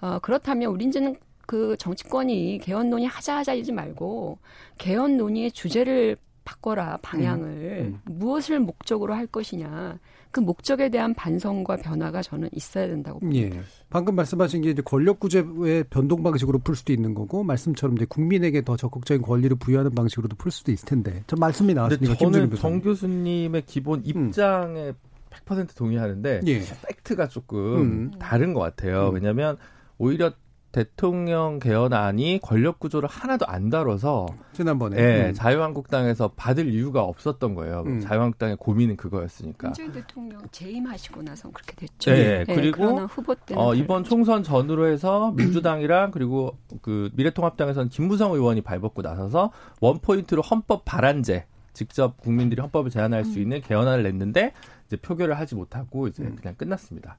[0.00, 1.16] 어, 그렇다면 우리 이제는
[1.46, 4.38] 그 정치권이 개헌 논의 하자 하자 이지 말고
[4.78, 7.48] 개헌 논의의 주제를 바꿔라 방향을
[7.80, 8.18] 음, 음.
[8.18, 9.98] 무엇을 목적으로 할 것이냐
[10.30, 13.56] 그 목적에 대한 반성과 변화가 저는 있어야 된다고 봅니다.
[13.56, 13.62] 예.
[13.88, 18.62] 방금 말씀하신 게 이제 권력 구조의 변동 방식으로 풀 수도 있는 거고 말씀처럼 이제 국민에게
[18.62, 23.62] 더 적극적인 권리를 부여하는 방식으로도 풀 수도 있을 텐데 저 말씀이 나왔으니까 저는 정 교수님의
[23.66, 24.04] 기본 음.
[24.06, 25.09] 입장에 음.
[25.30, 26.60] 100% 동의하는데 예.
[26.60, 28.10] 팩트가 조금 음.
[28.18, 29.08] 다른 것 같아요.
[29.08, 29.14] 음.
[29.14, 29.56] 왜냐하면
[29.98, 30.32] 오히려
[30.72, 35.34] 대통령 개헌안이 권력 구조를 하나도 안 다뤄서 지난번에 네, 음.
[35.34, 37.82] 자유한국당에서 받을 이유가 없었던 거예요.
[37.86, 38.00] 음.
[38.00, 39.68] 자유한국당의 고민은 그거였으니까.
[39.68, 42.12] 문재인 대통령 재임하시고 나서 그렇게 됐죠.
[42.12, 48.60] 네, 네 그리고 후보 어, 이번 총선 전후로 해서 민주당이랑 그리고 그 미래통합당에서는 김무성 의원이
[48.60, 49.50] 발벗고 나서서
[49.80, 53.42] 원 포인트로 헌법 발안제 직접 국민들이 헌법을 제안할 수 음.
[53.42, 54.52] 있는 개헌안을 냈는데
[54.90, 56.36] 이제 표결을 하지 못하고 이제 음.
[56.40, 57.16] 그냥 끝났습니다.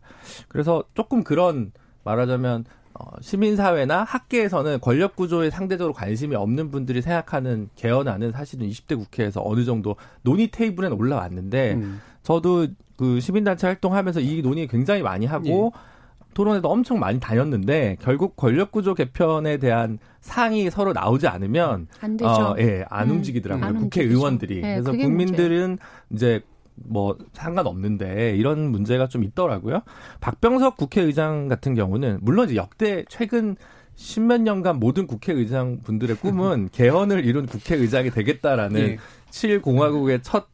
[0.49, 1.71] 그래서 조금 그런
[2.03, 9.41] 말하자면 어, 시민사회나 학계에서는 권력 구조에 상대적으로 관심이 없는 분들이 생각하는 개헌안은 사실은 20대 국회에서
[9.45, 12.01] 어느 정도 논의 테이블에 올라왔는데 음.
[12.23, 12.67] 저도
[12.97, 15.91] 그 시민단체 활동하면서 이 논의 굉장히 많이 하고 예.
[16.33, 22.29] 토론회도 엄청 많이 다녔는데 결국 권력 구조 개편에 대한 상이 서로 나오지 않으면 안 되죠.
[22.29, 23.79] 어, 예, 안 음, 움직이더라고요.
[23.79, 24.61] 국회의원들이.
[24.61, 25.77] 네, 그래서 국민들은
[26.09, 26.37] 문제.
[26.37, 26.41] 이제
[26.75, 29.81] 뭐 상관없는데 이런 문제가 좀 있더라고요.
[30.19, 33.55] 박병석 국회의장 같은 경우는 물론 이제 역대 최근
[33.95, 38.97] 십몇 년간 모든 국회의장 분들의 꿈은 개헌을 이룬 국회의장이 되겠다라는 예.
[39.29, 40.47] 7공화국의 첫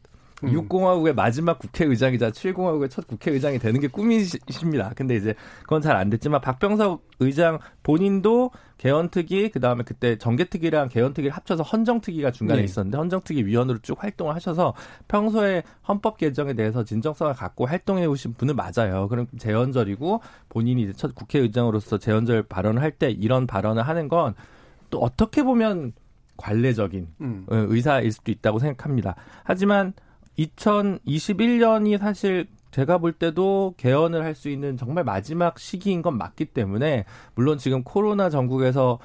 [0.43, 0.51] 음.
[0.51, 4.91] 6공화국의 마지막 국회의장이자 7공화국의 첫 국회의장이 되는 게 꿈이십니다.
[4.95, 5.33] 근데 이제
[5.63, 12.59] 그건 잘 안 됐지만 박병석 의장 본인도 개헌특위 그다음에 그때 정개특위랑 개헌특위를 합쳐서 헌정특위가 중간에
[12.59, 12.65] 네.
[12.65, 14.75] 있었는데 헌정특위 위원으로 쭉 활동을 하셔서
[15.07, 19.07] 평소에 헌법 개정에 대해서 진정성을 갖고 활동해 오신 분은 맞아요.
[19.07, 24.35] 그럼 재헌절이고 본인이 이제 첫 국회의장으로서 재헌절 발언을 할 때 이런 발언을 하는 건
[24.89, 25.93] 또 어떻게 보면
[26.38, 27.45] 관례적인 음.
[27.49, 29.15] 어, 의사일 수도 있다고 생각합니다.
[29.43, 29.93] 하지만
[30.38, 37.05] 2021년이 사실 제가 볼 때도 개헌을 할 수 있는 정말 마지막 시기인 건 맞기 때문에
[37.33, 38.99] 물론 지금 코로나 전국에서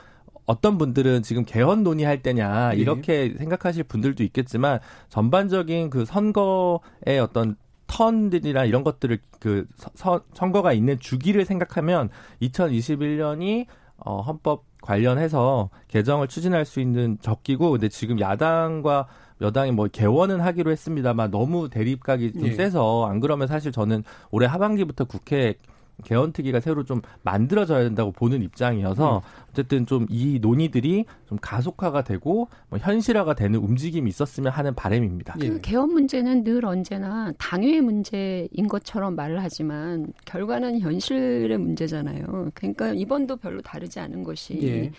[0.44, 2.78] 어떤 분들은 지금 개헌 논의할 때냐 예.
[2.78, 3.38] 이렇게 네.
[3.38, 7.56] 생각하실 분들도 있겠지만 전반적인 그 선거의 어떤
[7.86, 12.10] 턴들이나 이런 것들을 그 서, 선거가 있는 주기를 생각하면
[12.42, 13.66] 2021년이
[13.96, 19.06] 어, 헌법 관련해서 개정을 추진할 수 있는 적기고 근데 지금 야당과
[19.42, 22.52] 여당이 뭐 개원은 하기로 했습니다만 너무 대립각이 좀 예.
[22.52, 25.56] 세서 안 그러면 사실 저는 올해 하반기부터 국회
[26.04, 29.20] 개헌특위가 새로 좀 만들어져야 된다고 보는 입장이어서 음.
[29.50, 35.34] 어쨌든 좀 이 논의들이 좀 가속화가 되고 뭐 현실화가 되는 움직임이 있었으면 하는 바람입니다.
[35.38, 42.50] 그 개헌 문제는 늘 언제나 당위의 문제인 것처럼 말을 하지만 결과는 현실의 문제잖아요.
[42.54, 44.90] 그러니까 이번도 별로 다르지 않은 것이 예.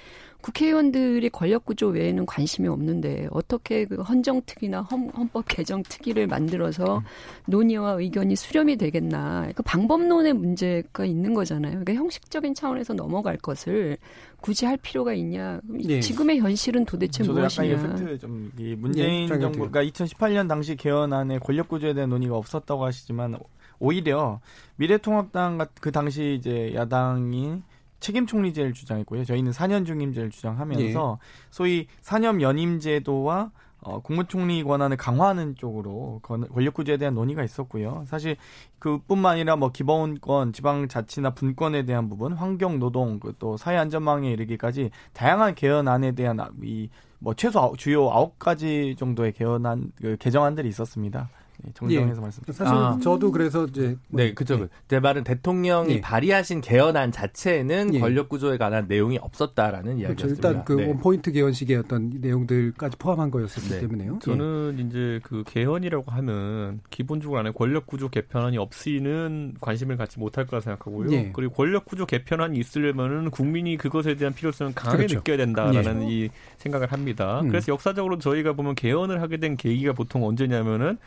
[0.43, 7.01] 국회의원들이 권력 구조 외에는 관심이 없는데 어떻게 그 헌정특위나 헌, 법 개정 특위를 만들어서
[7.47, 9.49] 논의와 의견이 수렴이 되겠나?
[9.55, 11.71] 그 방법론의 문제가 있는 거잖아요.
[11.71, 13.97] 그러니까 형식적인 차원에서 넘어갈 것을
[14.41, 15.61] 굳이 할 필요가 있냐?
[15.87, 16.01] 예.
[16.01, 17.71] 지금의 현실은 도대체 저도 무엇이냐?
[17.71, 23.37] 약간 팩트 좀 문재인 예, 정부가 2018년 당시 개헌안에 권력 구조에 대한 논의가 없었다고 하시지만
[23.79, 24.41] 오히려
[24.75, 27.61] 미래통합당 그 당시 이제 야당이
[28.03, 29.25] 책임 총리제를 주장했고요.
[29.25, 31.27] 저희는 4년 중임제를 주장하면서 예.
[31.49, 38.05] 소위 4년 연임 제도와 어, 국무총리 권한을 강화하는 쪽으로 권력 구조에 대한 논의가 있었고요.
[38.07, 38.37] 사실
[38.79, 45.55] 그뿐만 아니라 뭐 기본권, 지방자치나 분권에 대한 부분, 환경, 노동, 그또 사회 안전망에 이르기까지 다양한
[45.55, 46.89] 개헌안에 대한 이
[47.23, 51.29] 뭐 최소 주요 아홉 가지 정도의 개헌안 그 개정안들이 있었습니다.
[51.65, 52.21] 예, 정정해서 예.
[52.21, 52.43] 말씀.
[52.47, 52.97] 사실 아.
[53.01, 54.57] 저도 그래서 이제 네, 그죠.
[54.57, 54.67] 네.
[54.87, 56.01] 제 말은 대통령이 예.
[56.01, 57.99] 발의하신 개헌안 자체에는 예.
[57.99, 60.01] 권력 구조에 관한 내용이 없었다라는 그렇죠.
[60.01, 60.49] 이야기였습니다.
[60.49, 60.87] 일단 그 네.
[60.87, 63.79] 원포인트 개헌식의 어떤 내용들까지 포함한 거였기 네.
[63.81, 64.19] 때문에요.
[64.21, 64.83] 저는 예.
[64.83, 71.11] 이제 그 개헌이라고 하면 기본적으로 안에 권력 구조 개편안이 없이는 관심을 갖지 못할 거라 생각하고요.
[71.11, 71.31] 예.
[71.33, 75.17] 그리고 권력 구조 개편안이 있으려면은 국민이 그것에 대한 필요성을 강하게 그렇죠.
[75.17, 77.41] 느껴야 된다라는 이 생각을 합니다.
[77.41, 77.49] 음.
[77.49, 80.97] 그래서 역사적으로 저희가 보면 개헌을 하게 된 계기가 보통 언제냐면은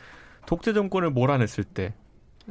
[0.47, 1.93] 독재 정권을 몰아냈을 때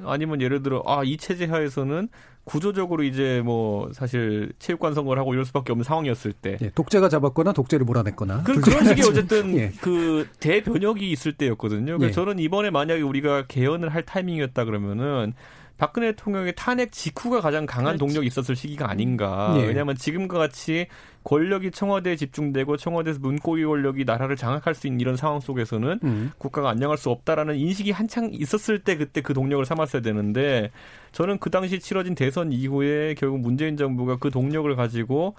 [0.05, 2.09] 아니면 예를 들어 아 이 체제 하에서는
[2.44, 7.53] 구조적으로 이제 뭐 사실 체육관 선거를 하고 이럴 수밖에 없는 상황이었을 때 예, 독재가 잡았거나
[7.53, 9.72] 독재를 몰아냈거나 그, 런 식의 어쨌든 예.
[9.80, 11.99] 그 대변혁이 있을 때였거든요.
[11.99, 12.12] 그래서 예.
[12.12, 15.32] 저는 이번에 만약에 우리가 개헌을 할 타이밍이었다 그러면은
[15.79, 17.99] 박근혜 대통령의 탄핵 직후가 가장 강한 그렇지.
[17.99, 19.55] 동력이 있었을 시기가 아닌가.
[19.59, 19.66] 예.
[19.66, 20.87] 왜냐하면 지금과 같이
[21.24, 26.33] 권력이 청와대에 집중되고 청와대에서 문고리 권력이 나라를 장악할 수 있는 이런 상황 속에서는 음.
[26.39, 30.70] 국가가 안녕할 수 없다라는 인식이 한창 있었을 때 그때 그 동력을 삼았어야 되는데
[31.12, 35.35] 저는 그 당시 치러진 대선 이후에 결국 문재인 정부가 그 동력을 가지고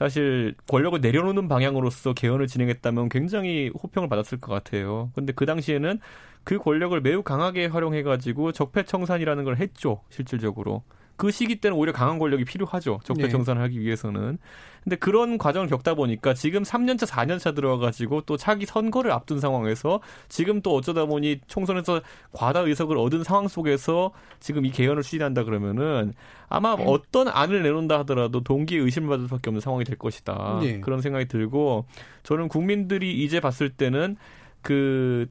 [0.00, 5.10] 사실 권력을 내려놓는 방향으로서 개헌을 진행했다면 굉장히 호평을 받았을 것 같아요.
[5.14, 6.00] 근데 그 당시에는
[6.42, 10.84] 그 권력을 매우 강하게 활용해가지고 적폐청산이라는 걸 했죠, 실질적으로.
[11.16, 13.00] 그 시기 때는 오히려 강한 권력이 필요하죠.
[13.04, 13.64] 적폐청산을 네.
[13.66, 14.38] 하기 위해서는.
[14.82, 20.62] 근데 그런 과정을 겪다 보니까 지금 3년차, 4년차 들어와가지고 또 차기 선거를 앞둔 상황에서 지금
[20.62, 22.00] 또 어쩌다 보니 총선에서
[22.32, 26.14] 과다 의석을 얻은 상황 속에서 지금 이 개헌을 추진한다 그러면은
[26.48, 26.84] 아마 네.
[26.86, 30.58] 어떤 안을 내놓는다 하더라도 동기에 의심을 받을 수밖에 없는 상황이 될 것이다.
[30.62, 30.80] 네.
[30.80, 31.84] 그런 생각이 들고
[32.22, 34.16] 저는 국민들이 이제 봤을 때는
[34.62, 35.28] 그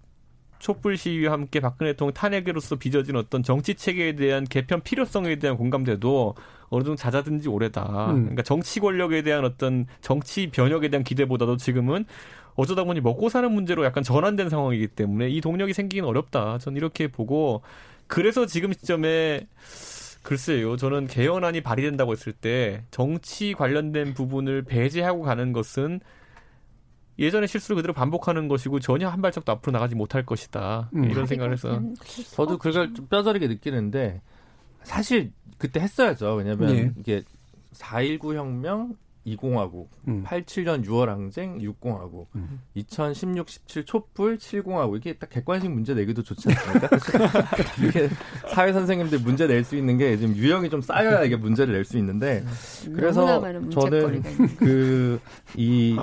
[0.59, 6.35] 촛불 시위와 함께 박근혜 대통령 탄핵으로서 빚어진 어떤 정치 체계에 대한 개편 필요성에 대한 공감대도
[6.69, 8.11] 어느 정도 잦아든 지 오래다.
[8.11, 8.21] 음.
[8.21, 12.05] 그러니까 정치 권력에 대한 어떤 정치 변혁에 대한 기대보다도 지금은
[12.55, 16.57] 어쩌다 보니 먹고 사는 문제로 약간 전환된 상황이기 때문에 이 동력이 생기긴 어렵다.
[16.59, 17.61] 저는 이렇게 보고
[18.07, 19.47] 그래서 지금 시점에
[20.23, 20.75] 글쎄요.
[20.75, 26.01] 저는 개헌안이 발의된다고 했을 때 정치 관련된 부분을 배제하고 가는 것은
[27.17, 30.89] 예전의 실수를 그대로 반복하는 것이고 전혀 한 발짝도 앞으로 나가지 못할 것이다.
[30.95, 31.05] 음.
[31.05, 31.81] 이런 생각을 해서
[32.31, 34.21] 저도 그걸 좀 뼈저리게 느끼는데
[34.83, 36.35] 사실 그때 했어야죠.
[36.35, 36.93] 왜냐하면 네.
[36.97, 37.21] 이게
[37.73, 38.95] 4.19 혁명
[39.27, 40.23] 2공화국, 음.
[40.25, 42.61] 87년 6월 항쟁 6공화국, 음.
[42.73, 46.89] 2016, 17 촛불 7공화국 이게 딱 객관식 문제 내기도 좋지 않습니까?
[47.79, 48.09] 이렇게
[48.47, 51.97] 사회 선생님들 문제 낼 수 있는 게 지금 유형이 좀 쌓여야 이게 문제를 낼 수
[51.97, 52.43] 있는데
[52.95, 54.23] 그래서 저는
[54.57, 55.97] 그이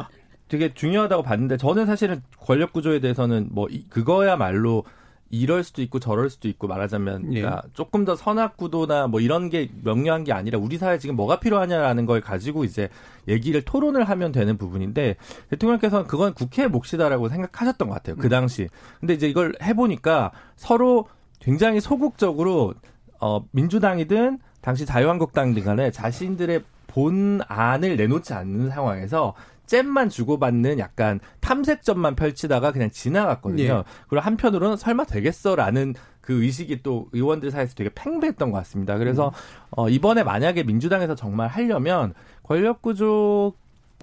[0.48, 4.84] 되게 중요하다고 봤는데 저는 사실은 권력 구조에 대해서는 뭐 그거야말로
[5.30, 7.40] 이럴 수도 있고 저럴 수도 있고 말하자면 예.
[7.40, 11.40] 그러니까 조금 더 선악 구도나 뭐 이런 게 명료한 게 아니라 우리 사회 지금 뭐가
[11.40, 12.88] 필요하냐라는 걸 가지고 이제
[13.26, 15.16] 얘기를 토론을 하면 되는 부분인데
[15.50, 18.30] 대통령께서는 그건 국회의 몫이다라고 생각하셨던 것 같아요 그 음.
[18.30, 18.68] 당시
[19.00, 21.08] 근데 이제 이걸 해보니까 서로
[21.40, 22.74] 굉장히 소극적으로
[23.20, 29.34] 어 민주당이든 당시 자유한국당등 간에 자신들의 본안을 내놓지 않는 상황에서
[29.66, 33.62] 잼만 주고받는 약간 탐색전만 펼치다가 그냥 지나갔거든요.
[33.64, 33.82] 예.
[34.08, 38.98] 그리고 한편으로는 설마 되겠어라는 그 의식이 또 의원들 사이에서 되게 팽배했던 것 같습니다.
[38.98, 39.32] 그래서 음.
[39.70, 43.54] 어, 이번에 만약에 민주당에서 정말 하려면 권력 구조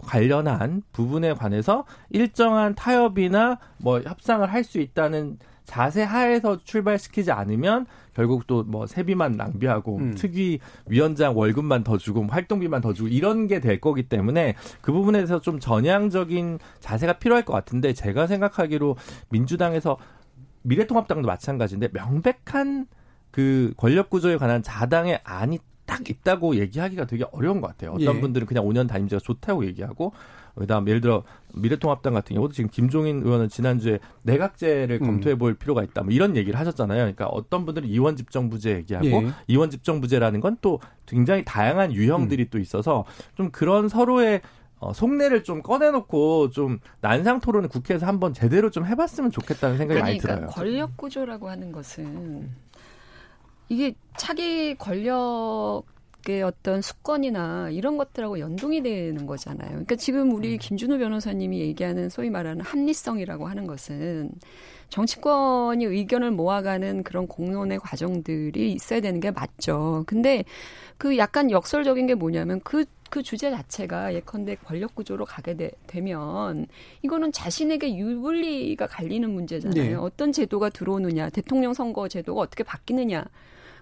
[0.06, 8.46] 관련한 부분에 관해서 일정한 타협이나 뭐 협상을 할 수 있다는 자세 하에서 출발시키지 않으면 결국
[8.48, 10.16] 또 뭐 세비만 낭비하고 음.
[10.16, 15.20] 특위 위원장 월급만 더 주고 활동비만 더 주고 이런 게 될 거기 때문에 그 부분에
[15.20, 18.98] 대해서 좀 전향적인 자세가 필요할 것 같은데 제가 생각하기로
[19.30, 19.98] 민주당에서
[20.64, 22.88] 미래통합당도 마찬가지인데 명백한
[23.32, 27.92] 그 권력 구조에 관한 자당의 안이 딱 있다고 얘기하기가 되게 어려운 것 같아요.
[27.92, 28.22] 어떤 예.
[28.22, 30.14] 분들은 그냥 5년 담임제가 좋다고 얘기하고
[30.56, 31.24] 그다음 예를 들어
[31.56, 35.06] 미래통합당 같은 경우도 지금 김종인 의원은 지난주에 내각제를 음.
[35.06, 36.04] 검토해 볼 필요가 있다.
[36.04, 37.00] 뭐 이런 얘기를 하셨잖아요.
[37.00, 39.32] 그러니까 어떤 분들은 이원 집정부제 얘기하고 예.
[39.48, 42.48] 이원 집정부제라는 건 또 굉장히 다양한 유형들이 음.
[42.50, 44.42] 또 있어서 좀 그런 서로의
[44.80, 50.10] 어, 속내를 좀 꺼내놓고 좀 난상 토론을 국회에서 한번 제대로 좀 해봤으면 좋겠다는 생각이 아니,
[50.12, 50.56] 많이 그러니까 들어요.
[50.56, 52.50] 권력 구조라고 하는 것은
[53.70, 55.84] 이게 차기 권력
[56.26, 59.70] 의 어떤 수권이나 이런 것들하고 연동이 되는 거잖아요.
[59.70, 60.58] 그러니까 지금 우리 음.
[60.58, 64.32] 김준호 변호사님이 얘기하는 소위 말하는 합리성이라고 하는 것은
[64.88, 70.04] 정치권이 의견을 모아가는 그런 공론의 과정들이 있어야 되는 게 맞죠.
[70.08, 70.46] 근데
[70.98, 76.68] 그 약간 역설적인 게 뭐냐면 그, 그 주제 자체가 예컨대 권력 구조로 가게 되, 면
[77.02, 79.84] 이거는 자신에게 유불리가 갈리는 문제잖아요.
[79.84, 79.94] 네.
[79.96, 83.26] 어떤 제도가 들어오느냐, 대통령 선거 제도가 어떻게 바뀌느냐.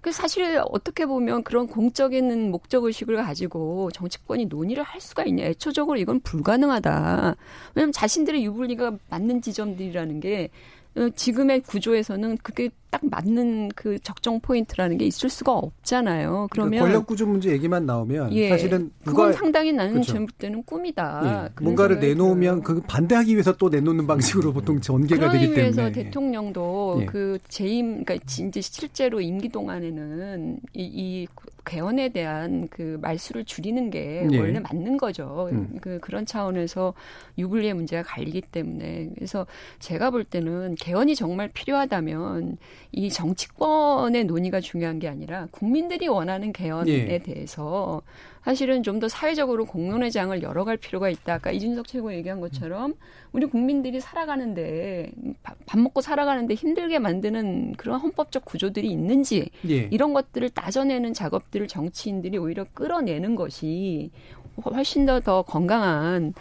[0.01, 5.43] 그 사실 어떻게 보면 그런 공적인 목적 의식을 가지고 정치권이 논의를 할 수가 있냐?
[5.45, 7.35] 애초적으로 이건 불가능하다.
[7.75, 10.49] 왜냐하면 자신들의 유불리가 맞는 지점들이라는 게 어,
[11.15, 16.29] 지금의 구조에서는 그게 딱 맞는 그 적정 포인트라는 게 있을 수가 없잖아요.
[16.29, 20.11] 그러니까 그러면 그러니까 권력 구조 문제 얘기만 나오면 예, 사실은 그건 상당히 나는 그렇죠.
[20.11, 21.51] 제목 때는 꿈이다.
[21.57, 25.67] 예, 뭔가를 내놓으면 그 반대하기 위해서 또 내놓는 방식으로 보통 전개가 되기 때문에.
[25.69, 27.05] 의미에서 대통령도 예.
[27.05, 31.27] 그 재임 그러니까 이제 실제로 임기 동안에는 이, 이
[31.65, 34.37] 개헌에 대한 그 말수를 줄이는 게 예.
[34.37, 35.49] 원래 맞는 거죠.
[35.51, 35.77] 음.
[35.81, 36.93] 그 그런 차원에서
[37.37, 39.45] 유불리의 문제가 갈리기 때문에 그래서
[39.79, 42.57] 제가 볼 때는 개헌이 정말 필요하다면
[42.91, 47.19] 이 정치권의 논의가 중요한 게 아니라 국민들이 원하는 개헌에 예.
[47.19, 48.01] 대해서
[48.43, 51.35] 사실은 좀 더 사회적으로 공론의 장을 열어갈 필요가 있다.
[51.35, 52.93] 아까 이준석 최고 얘기한 것처럼
[53.31, 55.11] 우리 국민들이 살아가는데
[55.65, 59.87] 밥 먹고 살아가는데 힘들게 만드는 그런 헌법적 구조들이 있는지 예.
[59.91, 64.11] 이런 것들을 따져내는 작업들을 정치인들이 오히려 끌어내는 것이
[64.65, 66.33] 훨씬 더 더 건강한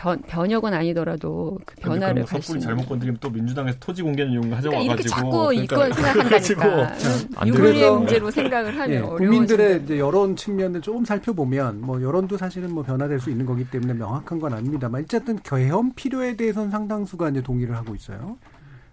[0.00, 4.50] 변, 변혁은 아니더라도 그 그러니까 변화를 뭐 섣불리 잘못 건드리면 또 민주당에서 토지 공개는 용을
[4.50, 5.92] 가져와가지고 그러니까 자꾸 그러니까 이걸
[6.56, 12.72] 생각한다니까 유불리의 문제로 생각을 하면 예, 국민들의 이제 여론 측면을 조금 살펴보면 뭐 여론도 사실은
[12.72, 17.42] 뭐 변화될 수 있는 거기 때문에 명확한 건 아닙니다만 어쨌든 개헌 필요에 대해서는 상당수가 이제
[17.42, 18.38] 동의를 하고 있어요.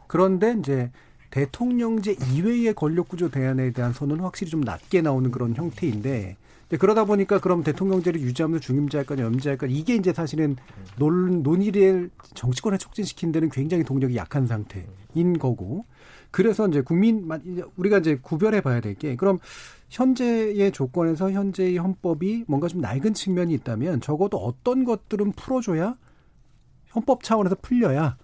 [0.08, 0.92] 그런데 이제
[1.38, 6.36] 대통령제 이외의 권력구조 대안에 대한 선언은 확실히 좀 낮게 나오는 그런 형태인데
[6.80, 10.56] 그러다 보니까 그럼 대통령제를 유지하면서 중임제 할까 염제 할까 이게 이제 사실은
[10.98, 15.86] 논, 논의를 정치권에 촉진시킨 데는 굉장히 동력이 약한 상태인 거고
[16.32, 17.30] 그래서 이제 국민
[17.78, 19.38] 우리가 이제 구별해 봐야 될 게 그럼
[19.90, 25.98] 현재의 조건에서 현재의 헌법이 뭔가 좀 낡은 측면이 있다면 적어도 어떤 것들은 풀어줘야
[26.96, 28.18] 헌법 차원에서 풀려야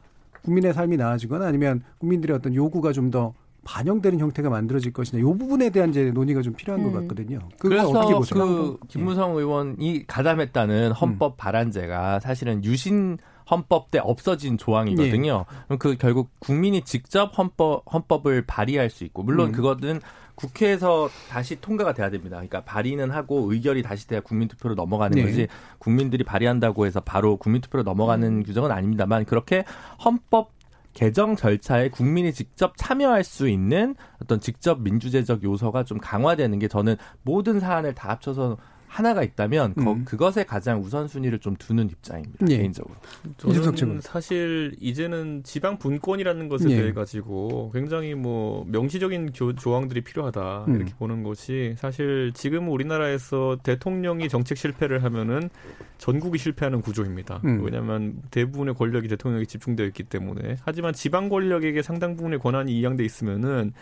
[0.43, 3.33] 국민의 삶이 나아지거나 아니면 국민들의 어떤 요구가 좀 더
[3.65, 6.91] 반영되는 형태가 만들어질 것이냐 이 부분에 대한 이제 논의가 좀 필요한 음.
[6.91, 7.39] 것 같거든요.
[7.59, 8.23] 그래서?
[8.29, 9.39] 그 김무성 예.
[9.39, 11.37] 의원이 가담했다는 헌법 음.
[11.37, 13.17] 발안제가 사실은 유신
[13.49, 15.45] 헌법 때 없어진 조항이거든요.
[15.71, 15.75] 예.
[15.77, 19.51] 그 결국 국민이 직접 헌법 헌법을 발의할 수 있고 물론 음.
[19.53, 20.01] 그것은
[20.35, 22.37] 국회에서 다시 통과가 돼야 됩니다.
[22.37, 25.23] 그러니까 발의는 하고 의결이 다시 돼야 국민투표로 넘어가는 네.
[25.23, 28.43] 거지 국민들이 발의한다고 해서 바로 국민투표로 넘어가는 음.
[28.43, 29.63] 규정은 아닙니다만 그렇게
[30.03, 30.51] 헌법
[30.93, 36.95] 개정 절차에 국민이 직접 참여할 수 있는 어떤 직접 민주제적 요소가 좀 강화되는 게 저는
[37.23, 38.57] 모든 사안을 다 합쳐서
[38.93, 40.05] 하나가 있다면 음.
[40.05, 42.45] 그것에 가장 우선순위를 좀 두는 입장입니다.
[42.51, 42.57] 예.
[42.57, 42.95] 개인적으로.
[43.37, 46.75] 저는 사실 이제는 지방 분권이라는 것에 예.
[46.75, 50.75] 대해 가지고 굉장히 뭐 명시적인 조, 조항들이 필요하다 음.
[50.75, 55.49] 이렇게 보는 것이 사실 지금 우리나라에서 대통령이 정책 실패를 하면은
[55.97, 57.41] 전국이 실패하는 구조입니다.
[57.45, 57.63] 음.
[57.63, 63.73] 왜냐하면 대부분의 권력이 대통령에 집중되어 있기 때문에 하지만 지방 권력에게 상당 부분의 권한이 이양돼 있으면은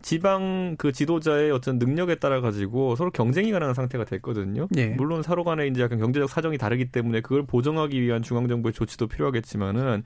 [0.00, 4.68] 지방 그 지도자의 어떤 능력에 따라 가지고 서로 경쟁이 가능한 상태가 됐거든요.
[4.76, 4.86] 예.
[4.88, 9.08] 물론 서로 간에 이제 약간 경제적 사정이 다르기 때문에 그걸 보정하기 위한 중앙 정부의 조치도
[9.08, 10.04] 필요하겠지만은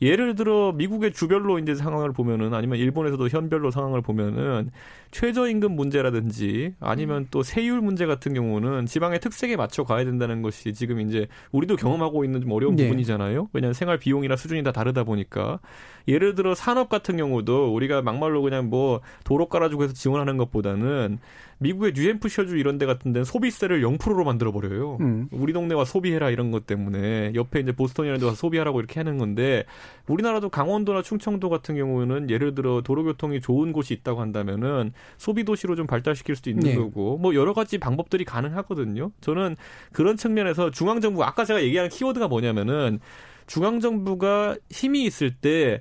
[0.00, 4.70] 예를 들어 미국의 주별로 이제 상황을 보면은 아니면 일본에서도 현별로 상황을 보면은
[5.10, 11.00] 최저임금 문제라든지 아니면 또 세율 문제 같은 경우는 지방의 특색에 맞춰 가야 된다는 것이 지금
[11.00, 12.84] 이제 우리도 경험하고 있는 좀 어려운 네.
[12.84, 13.48] 부분이잖아요.
[13.52, 15.60] 왜냐하면 생활 비용이나 수준이 다 다르다 보니까
[16.08, 21.18] 예를 들어 산업 같은 경우도 우리가 막말로 그냥 뭐 도로 깔아주고 해서 지원하는 것보다는
[21.62, 24.98] 미국의 뉴햄프셔주 이런 데 같은 데는 소비세를 0%로 만들어 버려요.
[25.00, 25.28] 음.
[25.30, 29.18] 우리 동네 와 소비해라 이런 것 때문에 옆에 이제 보스턴이라는 데 와서 소비하라고 이렇게 하는
[29.18, 29.64] 건데
[30.06, 35.86] 우리나라도 강원도나 충청도 같은 경우는 예를 들어 도로교통이 좋은 곳이 있다고 한다면은 소비 도시로 좀
[35.86, 36.76] 발달시킬 수도 있는 네.
[36.76, 39.12] 거고 뭐 여러 가지 방법들이 가능하거든요.
[39.20, 39.56] 저는
[39.92, 42.98] 그런 측면에서 중앙 정부 아까 제가 얘기한 키워드가 뭐냐면은
[43.46, 45.80] 중앙 정부가 힘이 있을 때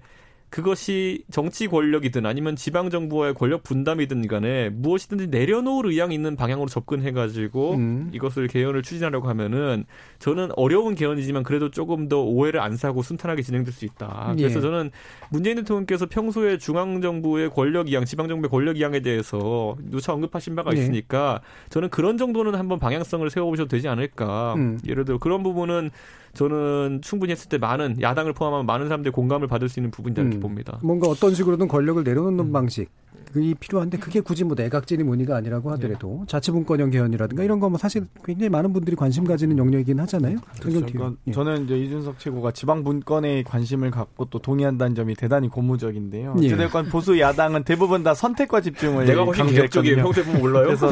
[0.51, 7.13] 그것이 정치 권력이든 아니면 지방 정부와의 권력 분담이든 간에 무엇이든지 내려놓을 의향이 있는 방향으로 접근해
[7.13, 8.11] 가지고 음.
[8.13, 9.85] 이것을 개헌을 추진하려고 하면은
[10.19, 14.33] 저는 어려운 개헌이지만 그래도 조금 더 오해를 안 사고 순탄하게 진행될 수 있다.
[14.35, 14.61] 그래서 예.
[14.61, 14.91] 저는
[15.29, 20.75] 문재인 대통령께서 평소에 중앙 정부의 권력 이양, 지방 정부의 권력 이양에 대해서 누차 언급하신 바가
[20.75, 20.81] 예.
[20.81, 21.39] 있으니까
[21.69, 24.55] 저는 그런 정도는 한번 방향성을 세워 보셔도 되지 않을까.
[24.55, 24.79] 음.
[24.85, 25.91] 예를 들어 그런 부분은
[26.33, 30.37] 저는 충분히 했을 때 많은 야당을 포함한 많은 사람들의 공감을 받을 수 있는 부분이다 이렇게
[30.37, 30.79] 음, 봅니다.
[30.83, 32.51] 뭔가 어떤 식으로든 권력을 내려놓는 음.
[32.51, 32.89] 방식
[33.31, 36.25] 그게 필요한데 그게 굳이 뭐 내각제니 뭐니가 아니라고 하더라도 네.
[36.27, 40.35] 자치분권형 개헌이라든가 이런 거 뭐 사실 굉장히 많은 분들이 관심 가지는 영역이긴 하잖아요.
[40.59, 40.85] 그렇죠.
[40.85, 41.31] 그러니까 예.
[41.31, 46.35] 저는 이제 이준석 최고가 지방분권에 관심을 갖고 또 동의한다는 점이 대단히 고무적인데요.
[46.41, 46.53] 예.
[46.53, 50.03] 어쨌든 보수 야당은 대부분 다 선택과 집중을 내가 강조했거든요.
[50.03, 50.65] 평소에 보면 몰라요.
[50.65, 50.91] 그래서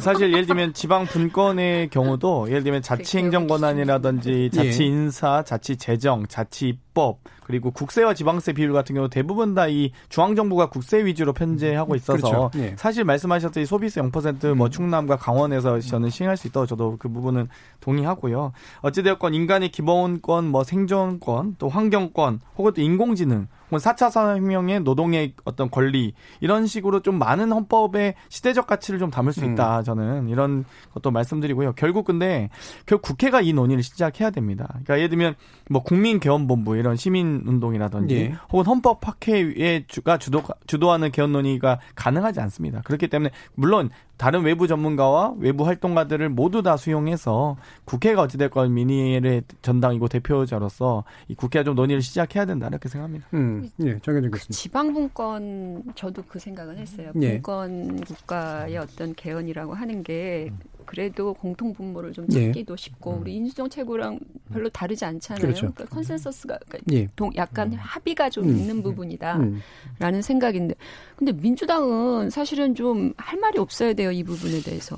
[0.00, 7.18] 사실 예를 들면 지방분권의 경우도 예를 들면 자치행정 권한이라든지 자치 인사, 자치 재정, 자치 입법
[7.44, 12.18] 그리고 국세와 지방세 비율 같은 경우 대부분 다 이 중앙정부가 국세 위주로 편제하고 음, 있어서
[12.18, 12.50] 그렇죠.
[12.56, 12.74] 예.
[12.76, 14.70] 사실 말씀하셨듯이 소비세 0%뭐 음.
[14.70, 17.48] 충남과 강원에서 저는 시행할 수 있다고 저도 그 부분은
[17.80, 18.52] 동의하고요.
[18.82, 26.14] 어찌되었건 인간의 기본권, 뭐 생존권, 또 환경권, 혹은 또 인공지능 4차 산업혁명의 노동의 어떤 권리
[26.40, 29.52] 이런 식으로 좀 많은 헌법의 시대적 가치를 좀 담을 수 음.
[29.52, 29.80] 있다.
[29.80, 29.84] 음.
[29.84, 31.72] 저는 이런 것도 말씀드리고요.
[31.72, 32.48] 결국 근데
[32.86, 34.66] 결국 국회가 이 논의를 시작해야 됩니다.
[34.68, 35.34] 그러니까 예를 들면
[35.68, 38.34] 뭐 국민개헌본부 이런 시민 운동이라든지 예.
[38.52, 42.80] 혹은 헌법 학회가 주도 주도하는 개헌 논의가 가능하지 않습니다.
[42.82, 50.08] 그렇기 때문에 물론 다른 외부 전문가와 외부 활동가들을 모두 다 수용해서 국회가 어찌됐건 민의의 전당이고
[50.08, 53.26] 대표자로서 이 국회가 좀 논의를 시작해야 된다 이렇게 생각합니다.
[53.34, 57.12] 음, 예, 정해진 그 지방 분권 저도 그 생각은 했어요.
[57.20, 57.32] 예.
[57.40, 60.50] 분권 국가의 어떤 개헌이라고 하는 게
[60.86, 62.46] 그래도 공통 분모를 좀 예.
[62.46, 62.76] 찾기도 예.
[62.76, 63.20] 쉽고 음.
[63.22, 64.20] 우리 인수정 최고랑
[64.52, 65.40] 별로 다르지 않잖아요.
[65.40, 65.72] 그렇죠.
[65.72, 67.08] 그러니까 consensus가 그러니까 예.
[67.16, 67.76] 동, 약간 음.
[67.78, 68.56] 합의가 좀 음.
[68.56, 69.60] 있는 부분이다라는
[70.00, 70.22] 음.
[70.22, 70.74] 생각인데
[71.16, 74.96] 근데 민주당은 사실은 좀 할 말이 없어야 돼요 이 부분에 대해서.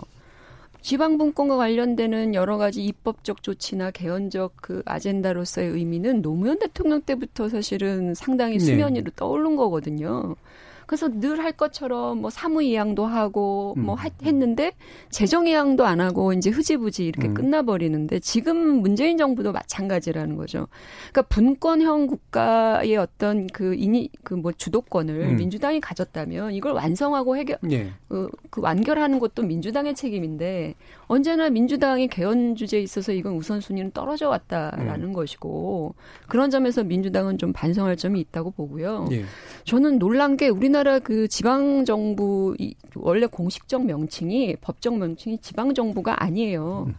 [0.81, 8.59] 지방분권과 관련되는 여러 가지 입법적 조치나 개헌적 그 아젠다로서의 의미는 노무현 대통령 때부터 사실은 상당히
[8.59, 9.11] 수면 위로 네.
[9.17, 10.37] 떠오른 거거든요.
[10.89, 14.27] 그래서 늘 할 것처럼 뭐 사무 이양도 하고 뭐 음.
[14.27, 14.73] 했는데
[15.11, 17.35] 재정 이양도 안 하고 이제 흐지부지 이렇게 음.
[17.35, 20.67] 끝나버리는데 지금 문재인 정부도 마찬가지라는 거죠.
[21.13, 25.37] 그러니까 분권형 국가의 어떤 그 이니 그뭐 주도권을 음.
[25.37, 27.93] 민주당이 가졌다면 이걸 완성하고 해결 예.
[28.09, 30.75] 그, 그 완결하는 것도 민주당의 책임인데
[31.07, 35.13] 언제나 민주당이 개헌 주제에 있어서 이건 우선순위는 떨어져 왔다라는 음.
[35.13, 35.95] 것이고
[36.27, 39.09] 그런 점에서 민주당은 좀 반성할 점이 있다고 보고요.
[39.13, 39.25] 예.
[39.65, 42.57] 저는 놀란 게 우리나라 우리나라 그 지방 정부
[42.95, 46.85] 원래 공식적 명칭이 법적 명칭이 지방 정부가 아니에요.
[46.89, 46.95] 음.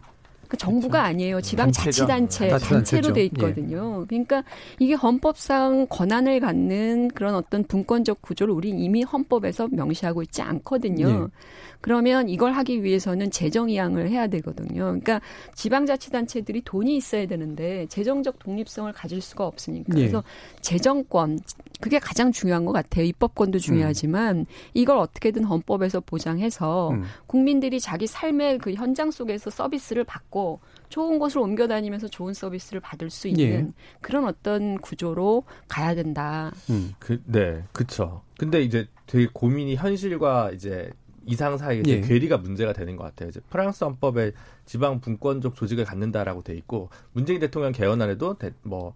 [0.50, 1.06] 그 정부가 그렇죠.
[1.06, 1.40] 아니에요.
[1.40, 4.00] 지방 자치단체 단체로 돼 있거든요.
[4.02, 4.06] 예.
[4.08, 4.42] 그러니까
[4.80, 11.08] 이게 헌법상 권한을 갖는 그런 어떤 분권적 구조를 우리 이미 헌법에서 명시하고 있지 않거든요.
[11.08, 11.40] 예.
[11.80, 14.84] 그러면 이걸 하기 위해서는 재정 이양을 해야 되거든요.
[14.84, 15.20] 그러니까
[15.54, 20.00] 지방 자치단체들이 돈이 있어야 되는데 재정적 독립성을 가질 수가 없으니까 예.
[20.00, 20.24] 그래서
[20.60, 21.38] 재정권
[21.80, 23.04] 그게 가장 중요한 것 같아요.
[23.04, 24.44] 입법권도 중요하지만 음.
[24.74, 27.04] 이걸 어떻게든 헌법에서 보장해서 음.
[27.26, 30.39] 국민들이 자기 삶의 그 현장 속에서 서비스를 받고
[30.88, 33.68] 좋은 곳을 옮겨 다니면서 좋은 서비스를 받을 수 있는 예.
[34.00, 36.52] 그런 어떤 구조로 가야 된다.
[36.68, 36.94] 음.
[36.98, 38.22] 그, 네, 그렇죠.
[38.38, 40.90] 근데 이제 되게 고민이 현실과 이제
[41.26, 42.00] 이상 사이에 예.
[42.00, 43.28] 괴리가 문제가 되는 것 같아요.
[43.28, 44.32] 이제 프랑스 헌법에
[44.64, 48.94] 지방 분권적 조직을 갖는다라고 돼 있고 문재인 대통령 개헌안에도 대, 뭐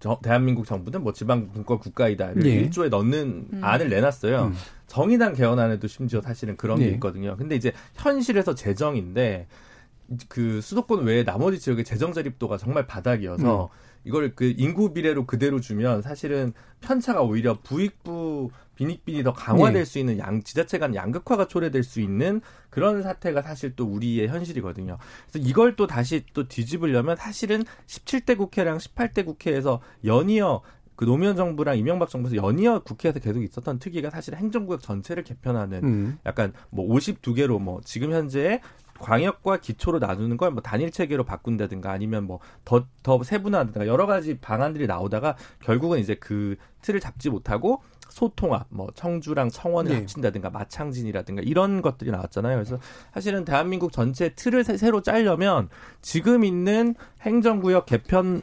[0.00, 2.68] 저, 대한민국 정부는 뭐 지방 분권 국가이다를 예.
[2.68, 3.60] 1조에 넣는 음.
[3.62, 4.44] 안을 내놨어요.
[4.44, 4.54] 음.
[4.86, 6.86] 정의당 개헌안에도 심지어 사실은 그런 예.
[6.86, 7.36] 게 있거든요.
[7.36, 9.48] 근데 이제 현실에서 재정인데
[10.28, 13.68] 그 수도권 외에 나머지 지역의 재정 자립도가 정말 바닥이어서 음.
[14.04, 19.84] 이걸 그 인구 비례로 그대로 주면 사실은 편차가 오히려 부익부 빈익빈이 더 강화될 네.
[19.84, 22.40] 수 있는 양 지자체 간 양극화가 초래될 수 있는
[22.70, 24.98] 그런 사태가 사실 또 우리의 현실이거든요.
[25.30, 30.62] 그래서 이걸 또 다시 또 뒤집으려면 사실은 17대 국회랑 18대 국회에서 연이어
[30.94, 36.18] 그 노무현 정부랑 이명박 정부에서 연이어 국회에서 계속 있었던 특위가 사실 행정구역 전체를 개편하는 음.
[36.24, 38.60] 약간 뭐 52개로 뭐 지금 현재
[38.98, 44.38] 광역과 기초로 나누는 걸 뭐 단일 체계로 바꾼다든가 아니면 뭐 더 더 세분화하든가 여러 가지
[44.38, 49.98] 방안들이 나오다가 결국은 이제 그 틀을 잡지 못하고 소통합, 뭐 청주랑 청원을 네.
[49.98, 52.56] 합친다든가 마창진이라든가 이런 것들이 나왔잖아요.
[52.56, 52.78] 그래서
[53.14, 55.68] 사실은 대한민국 전체 틀을 새 로 짜려면
[56.02, 58.40] 지금 있는 행정구역 개편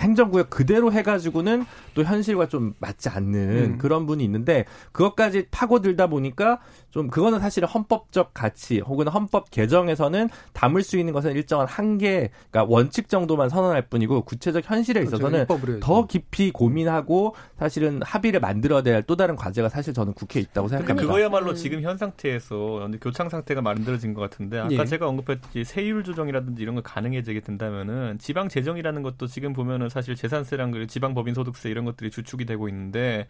[0.00, 1.64] 행정구역 그대로 해가지고는
[1.94, 3.78] 또 현실과 좀 맞지 않는 음.
[3.78, 6.60] 그런 분이 있는데 그것까지 파고들다 보니까
[6.90, 12.72] 좀 그거는 사실은 헌법적 가치 혹은 헌법 개정에서는 담을 수 있는 것은 일정한 한계, 그러니까
[12.72, 15.16] 원칙 정도만 선언할 뿐이고 구체적 현실에 그렇죠.
[15.16, 15.80] 있어서는 그렇죠.
[15.80, 21.06] 더 깊이 고민하고 사실은 합의를 만들어야 될 또 다른 과제가 사실 저는 국회에 있다고 생각합니다.
[21.06, 24.84] 그거야말로 지금 현 상태에서 교창 상태가 만들어진 것 같은데 아까 예.
[24.84, 30.72] 제가 언급했듯이 세율 조정이라든지 이런 거 가능해지게 된다면은 지방 재정이라는 것도 지금 보면은 사실 재산세랑
[30.72, 33.28] 그리고 지방 법인 소득세 이런 것들이 주축이 되고 있는데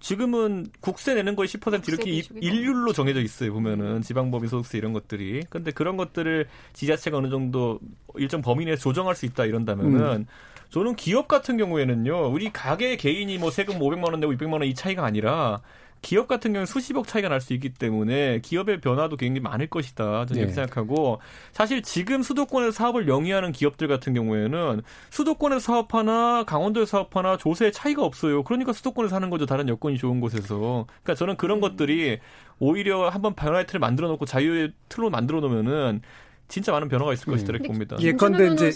[0.00, 3.52] 지금은 국세 내는 거에 10% 이렇게 일률로 정해져 있어요.
[3.52, 5.42] 보면은 지방법인 소득세 이런 것들이.
[5.50, 7.80] 근데 그런 것들을 지자체가 어느 정도
[8.16, 10.26] 일정 범위 내에서 조정할 수 있다 이런다면은 음.
[10.70, 12.28] 저는 기업 같은 경우에는요.
[12.30, 15.60] 우리 가게 개인이 뭐 세금 500만 원 내고 600만 원 이 차이가 아니라
[16.02, 20.26] 기업 같은 경우는 수십억 차이가 날 수 있기 때문에 기업의 변화도 굉장히 많을 것이다.
[20.26, 20.52] 저는 네.
[20.52, 21.20] 생각하고
[21.52, 28.42] 사실 지금 수도권에서 사업을 영위하는 기업들 같은 경우에는 수도권에서 사업하나 강원도에서 사업하나 조세의 차이가 없어요.
[28.42, 29.46] 그러니까 수도권에서 사는 거죠.
[29.46, 30.86] 다른 여건이 좋은 곳에서.
[31.02, 31.60] 그러니까 저는 그런 음.
[31.60, 32.18] 것들이
[32.58, 36.02] 오히려 한번 변화의 틀을 만들어 놓고 자유의 틀로 만들어 놓으면은
[36.48, 37.96] 진짜 많은 변화가 있을 것이다 이렇게 봅니다.
[38.00, 38.72] 예컨대 이제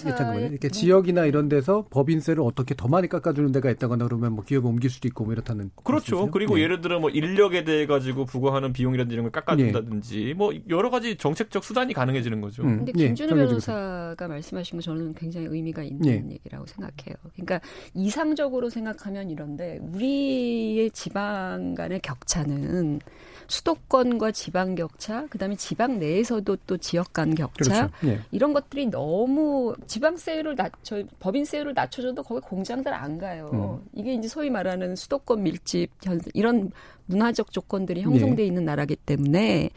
[0.51, 4.91] 이렇게 지역이나 이런 데서 법인세를 어떻게 더 많이 깎아주는 데가 있다거나 그러면 뭐 기업을 옮길
[4.91, 5.70] 수도 있고 뭐 이렇다는.
[5.83, 6.16] 그렇죠.
[6.16, 6.31] 말씀이세요?
[6.31, 6.64] 그리고 예.
[6.64, 10.35] 예를 들어 뭐 인력에 대해 가지고 부과하는 비용이라든지 이런 걸 깎아준다든지 예.
[10.35, 12.62] 뭐 여러 가지 정책적 수단이 가능해지는 거죠.
[12.62, 12.85] 음.
[12.85, 13.47] 근데 예, 김준우 예.
[13.47, 16.35] 변호사가 말씀하신 거 저는 굉장히 의미가 있는 예.
[16.35, 17.16] 얘기라고 생각해요.
[17.33, 17.61] 그러니까
[17.95, 23.01] 이상적으로 생각하면 이런데 우리의 지방 간의 격차는
[23.49, 27.91] 수도권과 지방 격차, 그다음에 지방 내에서도 또 지역 간 격차 그렇죠.
[28.05, 28.21] 예.
[28.31, 33.51] 이런 것들이 너무 지방세율을 낮춰 법인세율을 낮춰줘도 거기 공장들 안 가요.
[33.53, 33.89] 음.
[33.95, 35.91] 이게 이제 소위 말하는 수도권 밀집
[36.35, 36.71] 이런
[37.07, 38.47] 문화적 조건들이 형성돼 예.
[38.47, 39.71] 있는 나라기 때문에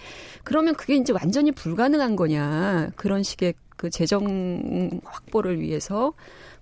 [0.43, 6.13] 그러면 그게 이제 완전히 불가능한 거냐 그런 식의 그 재정 확보를 위해서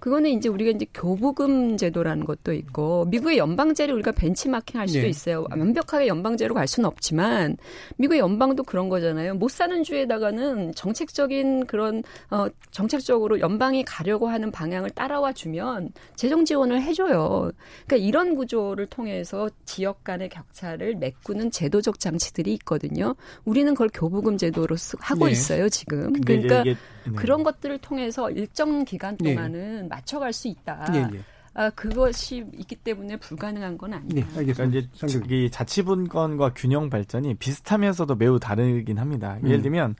[0.03, 5.07] 그거는 이제 우리가 이제 교부금 제도라는 것도 있고 미국의 연방제를 우리가 벤치마킹 할 수도 네.
[5.07, 5.45] 있어요.
[5.49, 7.55] 완벽하게 연방제로 갈 수는 없지만
[7.95, 9.35] 미국의 연방도 그런 거잖아요.
[9.35, 16.81] 못 사는 주에다가는 정책적인 그런 어 정책적으로 연방이 가려고 하는 방향을 따라와 주면 재정 지원을
[16.81, 17.49] 해 줘요.
[17.87, 23.15] 그러니까 이런 구조를 통해서 지역 간의 격차를 메꾸는 제도적 장치들이 있거든요.
[23.45, 25.31] 우리는 그걸 교부금 제도로 쓰, 하고 네.
[25.31, 26.11] 있어요 지금.
[26.11, 26.75] 그러니까 이게,
[27.05, 27.15] 네.
[27.15, 29.33] 그런 것들을 통해서 일정 기간 네.
[29.33, 30.85] 동안은 맞춰갈 수 있다.
[30.93, 31.23] 예, 예.
[31.55, 34.15] 아, 그것이 있기 때문에 불가능한 건 아니다.
[34.15, 34.53] 네, 알겠습니다.
[34.93, 39.37] 그러니까 이제 이 자치분권과 균형 발전이 비슷하면서도 매우 다르긴 합니다.
[39.43, 39.61] 예를 음.
[39.61, 39.95] 들면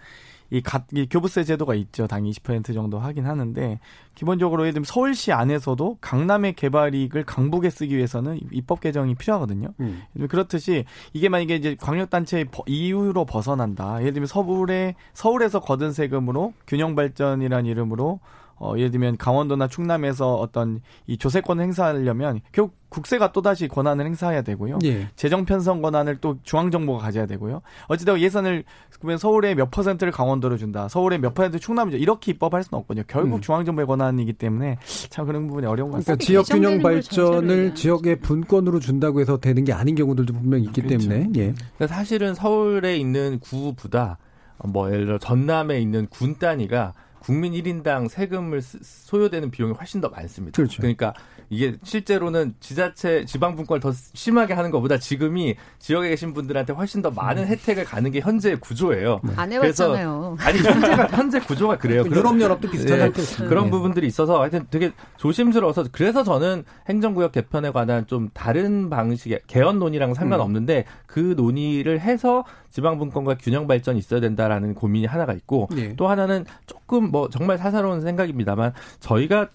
[0.50, 2.06] 이, 가, 이 교부세 제도가 있죠.
[2.06, 3.80] 당 20% 정도 하긴 하는데
[4.14, 9.70] 기본적으로 예를 들면 서울시 안에서도 강남의 개발 이익을 강북에 쓰기 위해서는 입법 개정이 필요하거든요.
[9.80, 10.04] 음.
[10.30, 14.00] 그렇듯이 이게 만약에 이제 광역 단체 이후로 벗어난다.
[14.02, 18.20] 예를 들면 서울에 서울에서 거둔 세금으로 균형 발전이라는 이름으로
[18.64, 24.80] 어, 예를 들면 강원도나 충남에서 어떤 이 조세권 행사하려면 결국 국세가 또다시 권한을 행사해야 되고요.
[24.86, 25.10] 예.
[25.16, 27.62] 재정 편성 권한을 또 중앙정부가 가져야 되고요.
[27.88, 28.64] 어찌되건 예산을
[29.00, 30.88] 그러면 서울에 몇 퍼센트를 강원도로 준다.
[30.88, 31.98] 서울에 몇 퍼센트 충남이죠.
[31.98, 33.04] 이렇게 입법할 수는 없거든요.
[33.08, 33.42] 결국 음.
[33.42, 34.78] 중앙정부의 권한이기 때문에
[35.10, 36.24] 참 그런 부분이 어려운 것 같습니다.
[36.24, 41.10] 그러니까 지역 균형 발전을 지역의 분권으로 준다고 해서 되는 게 아닌 경우들도 분명히 있기 그렇죠.
[41.10, 41.30] 때문에.
[41.36, 41.54] 예.
[41.76, 44.20] 그러니까 사실은 서울에 있는 구보다
[44.66, 46.94] 뭐 예를 들어 전남에 있는 군 단위가
[47.24, 50.56] 국민 1인당 세금을 소요되는 비용이 훨씬 더 많습니다.
[50.58, 50.78] 그렇죠.
[50.82, 51.14] 그러니까
[51.54, 57.12] 이게 실제로는 지자체 지방 분권을 더 심하게 하는 것보다 지금이 지역에 계신 분들한테 훨씬 더
[57.12, 57.48] 많은 음.
[57.48, 59.22] 혜택을 가는 게 현재의 구조예요.
[59.24, 59.34] 네.
[59.36, 60.38] 안 해봤잖아요.
[60.40, 62.04] 아니 현재가 현재 구조가 그래요.
[62.06, 63.72] 유럽 연합도 비슷한 네, 그런 네.
[63.72, 70.14] 부분들이 있어서 하여튼 되게 조심스러워서 그래서 저는 행정구역 개편에 관한 좀 다른 방식의 개헌 논의랑
[70.14, 71.04] 상관없는데 음.
[71.06, 75.96] 그 논의를 해서 지방 분권과 균형 발전이 있어야 된다라는 고민이 하나가 있고 네.
[75.96, 79.50] 또 하나는 조금 뭐 정말 사사로운 생각입니다만 저희가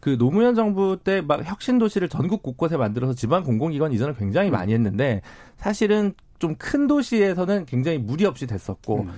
[0.00, 4.52] 그 노무현 정부 때 막 혁신 도시를 전국 곳곳에 만들어서 지방 공공기관 이전을 굉장히 음.
[4.52, 5.22] 많이 했는데
[5.56, 9.12] 사실은 좀 큰 도시에서는 굉장히 무리 없이 됐었고 음.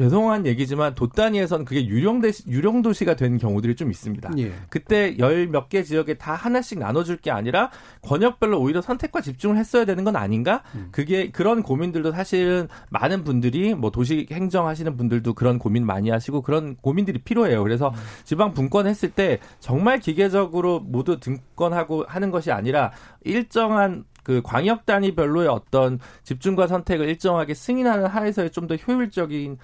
[0.00, 4.30] 죄송한 얘기지만 도 단위에서는 그게 유령 대 유령 도시가 된 경우들이 좀 있습니다.
[4.38, 4.52] 예.
[4.70, 7.70] 그때 열 몇 개 지역에 다 하나씩 나눠줄 게 아니라
[8.02, 10.62] 권역별로 오히려 선택과 집중을 했어야 되는 건 아닌가?
[10.74, 10.88] 음.
[10.90, 16.76] 그게 그런 고민들도 사실은 많은 분들이 뭐 도시 행정하시는 분들도 그런 고민 많이 하시고 그런
[16.76, 17.62] 고민들이 필요해요.
[17.62, 17.94] 그래서 음.
[18.24, 22.90] 지방 분권했을 때 정말 기계적으로 모두 등권하고 하는 것이 아니라
[23.24, 29.56] 일정한 그 광역 단위별로의 어떤 집중과 선택을 일정하게 승인하는 하에서의 좀 더 효율적인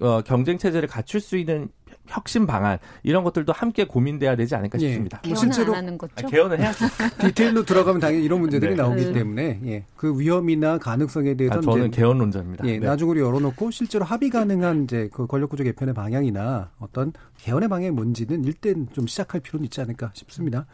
[0.00, 1.68] 어, 경쟁 체제를 갖출 수 있는
[2.06, 4.88] 혁신 방안 이런 것들도 함께 고민돼야 되지 않을까 예.
[4.88, 5.20] 싶습니다.
[5.20, 6.12] 개헌 실제로 하는 거죠?
[6.16, 6.86] 아, 개헌을 해야죠.
[7.20, 8.82] 디테일로 들어가면 당연히 이런 문제들이 네.
[8.82, 9.12] 나오기 네.
[9.12, 9.84] 때문에 예.
[9.96, 12.66] 그 위험이나 가능성에 대해서 아, 저는 개헌론자입니다.
[12.66, 12.86] 예, 네.
[12.86, 18.88] 나중으로 열어놓고 실제로 합의 가능한 이제 그 권력구조 개편의 방향이나 어떤 개헌의 방향이 뭔지는 일단
[18.92, 20.66] 좀 시작할 필요는 있지 않을까 싶습니다.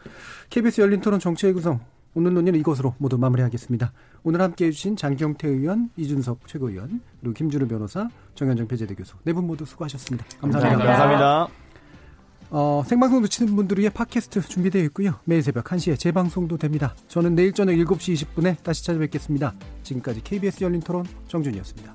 [0.49, 1.79] KBS 열린 토론 정치의 구성
[2.17, 3.93] 오늘 논의는 이것으로 모두 마무리하겠습니다.
[4.23, 9.45] 오늘 함께해 주신 장경태 의원, 이준석 최고위원, 그리고 김준우 변호사, 정현정 배재대 교수 네 분
[9.45, 10.25] 모두 수고하셨습니다.
[10.41, 10.83] 감사합니다.
[10.83, 11.47] 감사합니다.
[12.49, 15.19] 어, 생방송 놓치는 분들 위해 팟캐스트 준비되어 있고요.
[15.25, 16.95] 매일 새벽 1시에 재방송도 됩니다.
[17.07, 19.53] 저는 내일 저녁 7시 20분에 다시 찾아뵙겠습니다.
[19.83, 21.93] 지금까지 KBS 열린 토론 정준이었습니다.